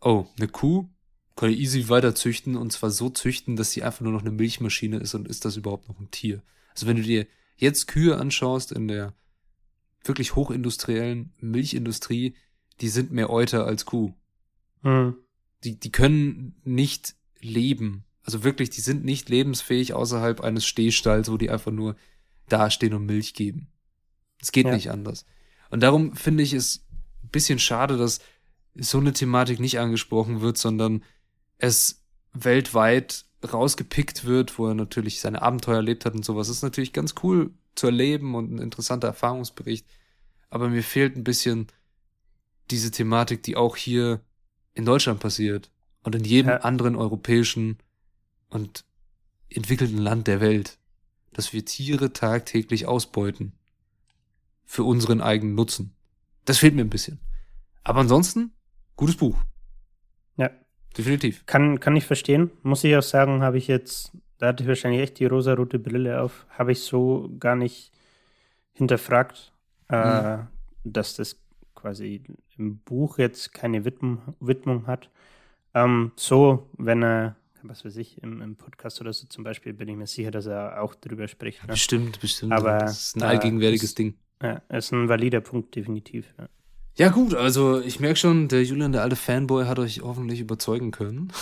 [0.02, 0.90] oh, eine Kuh
[1.36, 4.32] kann ich easy weiter züchten und zwar so züchten, dass sie einfach nur noch eine
[4.32, 6.42] Milchmaschine ist und ist das überhaupt noch ein Tier?
[6.74, 7.28] Also wenn du dir
[7.58, 9.14] jetzt Kühe anschaust in der
[10.04, 12.36] wirklich hochindustriellen Milchindustrie,
[12.82, 14.14] die sind mehr Euter als Kuh.
[14.82, 15.16] Hm.
[15.64, 18.04] Die, die können nicht leben.
[18.24, 21.96] Also wirklich, die sind nicht lebensfähig außerhalb eines Stehstalls, wo die einfach nur
[22.50, 23.68] dastehen und Milch geben.
[24.42, 24.74] Es geht Ja.
[24.74, 25.26] nicht anders.
[25.70, 26.86] Und darum finde ich es
[27.24, 28.20] ein bisschen schade, dass
[28.76, 31.04] so eine Thematik nicht angesprochen wird, sondern
[31.64, 32.04] es
[32.34, 36.48] weltweit rausgepickt wird, wo er natürlich seine Abenteuer erlebt hat und sowas.
[36.48, 39.88] Das ist natürlich ganz cool zu erleben und ein interessanter Erfahrungsbericht.
[40.50, 41.68] Aber mir fehlt ein bisschen
[42.70, 44.20] diese Thematik, die auch hier
[44.74, 45.72] in Deutschland passiert
[46.04, 46.58] und in jedem Ja.
[46.58, 47.78] anderen europäischen
[48.50, 48.84] und
[49.50, 50.78] entwickelten Land der Welt,
[51.32, 53.54] dass wir Tiere tagtäglich ausbeuten
[54.66, 55.94] für unseren eigenen Nutzen.
[56.44, 57.20] Das fehlt mir ein bisschen.
[57.86, 58.52] Aber ansonsten,
[58.98, 59.38] gutes Buch.
[60.98, 61.46] Definitiv.
[61.46, 62.52] Kann, kann ich verstehen.
[62.62, 66.22] Muss ich auch sagen, habe ich jetzt, da hatte ich wahrscheinlich echt die rosarote Brille
[66.22, 67.92] auf, habe ich so gar nicht
[68.74, 69.52] hinterfragt,
[69.90, 70.38] äh,
[70.84, 71.40] dass das
[71.76, 72.24] quasi
[72.58, 75.10] im Buch jetzt keine Widmung, Widmung hat.
[75.74, 79.88] Ähm, so, wenn er, was weiß ich, im, im Podcast oder so zum Beispiel, bin
[79.90, 81.62] ich mir sicher, dass er auch drüber spricht.
[81.64, 81.70] Ne?
[81.70, 82.52] Bestimmt, bestimmt.
[82.54, 84.16] Aber, das ist ein äh, allgegenwärtiges das- Ding.
[84.42, 86.34] Ja, ist ein valider Punkt, definitiv.
[86.38, 86.50] Ja.
[86.96, 90.92] Ja, gut, also ich merke schon, der Julian, der alte Fanboy, hat euch hoffentlich überzeugen
[90.92, 91.32] können.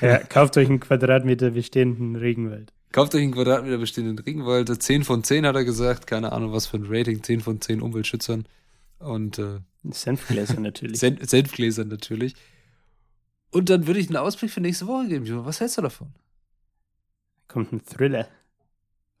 [0.00, 2.72] Ja, kauft euch einen Quadratmeter bestehenden Regenwald.
[2.92, 4.82] Kauft euch einen Quadratmeter bestehenden Regenwald.
[4.82, 6.06] 10 von 10 hat er gesagt.
[6.06, 7.22] Keine Ahnung, was für ein Rating.
[7.22, 8.46] 10 von 10 Umweltschützern.
[8.98, 10.98] Und äh, Senfgläser natürlich.
[11.00, 12.34] Sen Senfgläsern natürlich.
[13.50, 15.24] Und dann würde ich einen Ausblick für nächste Woche geben.
[15.24, 15.44] Julian.
[15.44, 16.12] Was hältst du davon?
[17.48, 18.28] Kommt ein Thriller.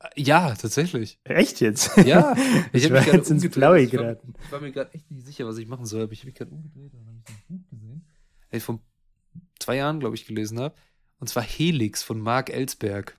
[0.00, 1.18] Äh, Ja, tatsächlich.
[1.24, 1.96] Echt jetzt?
[1.98, 2.34] Ja,
[2.72, 3.48] Ich hab war jetzt ins.
[3.50, 4.34] Blaue Ich war- geraten.
[4.44, 6.34] Ich war mir gerade echt nicht sicher, was ich machen soll, aber ich habe mich
[6.36, 8.04] gerade umgedreht und habe ich ein Buch gesehen,
[8.50, 8.80] das ich vor
[9.58, 10.74] zwei Jahren, glaube ich, gelesen habe.
[11.18, 13.18] Und zwar Helix von Mark Ellsberg.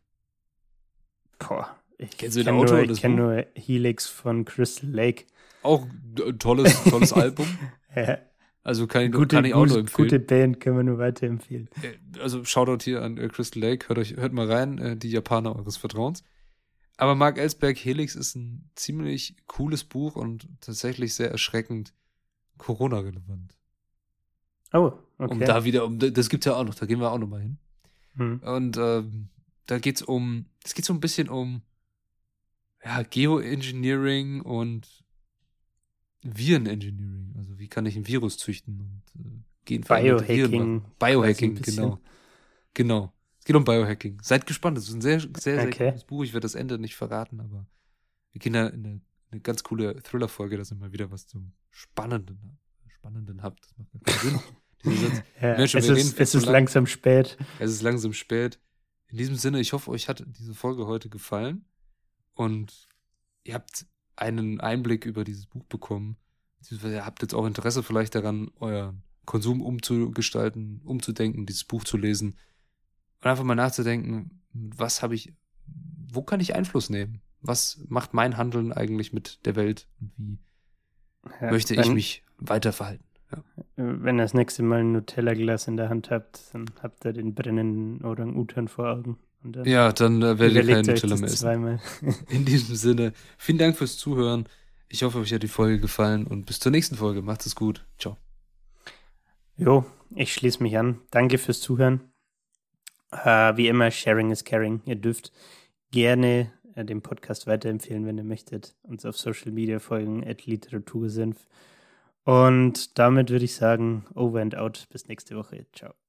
[1.39, 5.25] Boah, ich du den kenn Autor nur, Ich kenne nur Helix von Crystal Lake.
[5.63, 7.47] Auch ein tolles, tolles Album.
[7.95, 8.17] Ja,
[8.63, 10.07] Also kann ich, gute, kann ich auch nur empfehlen.
[10.07, 11.69] gute Band können wir nur weiterempfehlen.
[11.84, 15.55] Äh, Also Shoutout hier an äh, Crystal Lake, hört euch, hört mal rein, die Japaner
[15.55, 16.23] eures Vertrauens.
[16.98, 21.94] Aber Mark Ellsberg Helix ist ein ziemlich cooles Buch und tatsächlich sehr erschreckend
[22.58, 23.58] Corona-relevant.
[24.74, 25.34] Oh, okay.
[25.34, 27.42] Um da wieder, um das gibt's ja auch noch, da gehen wir auch noch mal
[27.42, 27.58] hin.
[28.16, 28.39] hm.
[28.39, 29.30] Und ähm,
[29.66, 31.62] da geht's um, es geht so ein bisschen um
[32.84, 35.04] ja, Geoengineering und
[36.24, 37.36] Virenengineering.
[37.38, 40.76] Also wie kann ich ein Virus züchten und äh, genveränderte Viren Biohacking.
[40.76, 40.92] machen.
[41.00, 42.00] Biohacking, genau.
[42.74, 43.13] Genau.
[43.42, 44.20] Es geht um Biohacking.
[44.22, 44.78] Seid gespannt.
[44.78, 45.88] Es ist ein sehr, sehr, sehr Okay.
[45.89, 46.24] cooles Buch.
[46.24, 47.66] Ich werde das Ende nicht verraten, aber
[48.34, 49.01] wir gehen da in eine,
[49.32, 53.63] eine ganz coole Thriller-Folge, dass ihr mal wieder was zum Spannenden, Spannenden habt.
[53.66, 54.39] Das macht keinen Sinn.
[55.39, 56.54] Ja, Mensch, es ist, es ist lang.
[56.54, 57.38] langsam spät.
[57.59, 58.59] Es ist langsam spät.
[59.09, 61.66] In diesem Sinne, ich hoffe, euch hat diese Folge heute gefallen
[62.34, 62.88] und
[63.43, 63.86] ihr habt
[64.16, 66.18] einen Einblick über dieses Buch bekommen.
[66.58, 71.97] Beziehungsweise ihr habt jetzt auch Interesse vielleicht daran, euren Konsum umzugestalten, umzudenken, dieses Buch zu
[71.97, 72.36] lesen
[73.22, 75.34] und einfach mal nachzudenken, was habe ich,
[76.12, 77.22] wo kann ich Einfluss nehmen?
[77.42, 80.38] Was macht mein Handeln eigentlich mit der Welt und wie
[81.42, 83.04] Ja, möchte ich mich weiter verhalten?
[83.76, 87.34] Wenn ihr das nächste Mal ein Nutella-Glas in der Hand habt, dann habt ihr den
[87.34, 89.18] brennenden Orang-Utan vor Augen.
[89.43, 91.80] Dann Ja, dann äh, werdet ihr euch Nutella mehr essen.
[92.30, 94.48] In diesem Sinne, vielen Dank fürs Zuhören.
[94.89, 97.22] Ich hoffe, euch hat die Folge gefallen und bis zur nächsten Folge.
[97.22, 97.86] Macht es gut.
[97.98, 98.18] Ciao.
[99.56, 101.00] Jo, ich schließe mich an.
[101.12, 102.11] Danke fürs Zuhören.
[103.12, 104.82] Äh, wie immer, Sharing is Caring.
[104.86, 105.32] Ihr dürft
[105.92, 108.75] gerne äh, den Podcast weiterempfehlen, wenn ihr möchtet.
[108.83, 111.47] Uns auf Social Media folgen, at Literatursenf.
[112.24, 114.88] Und damit würde ich sagen, over and out.
[114.92, 115.66] Bis nächste Woche.
[115.74, 116.00] Ciao.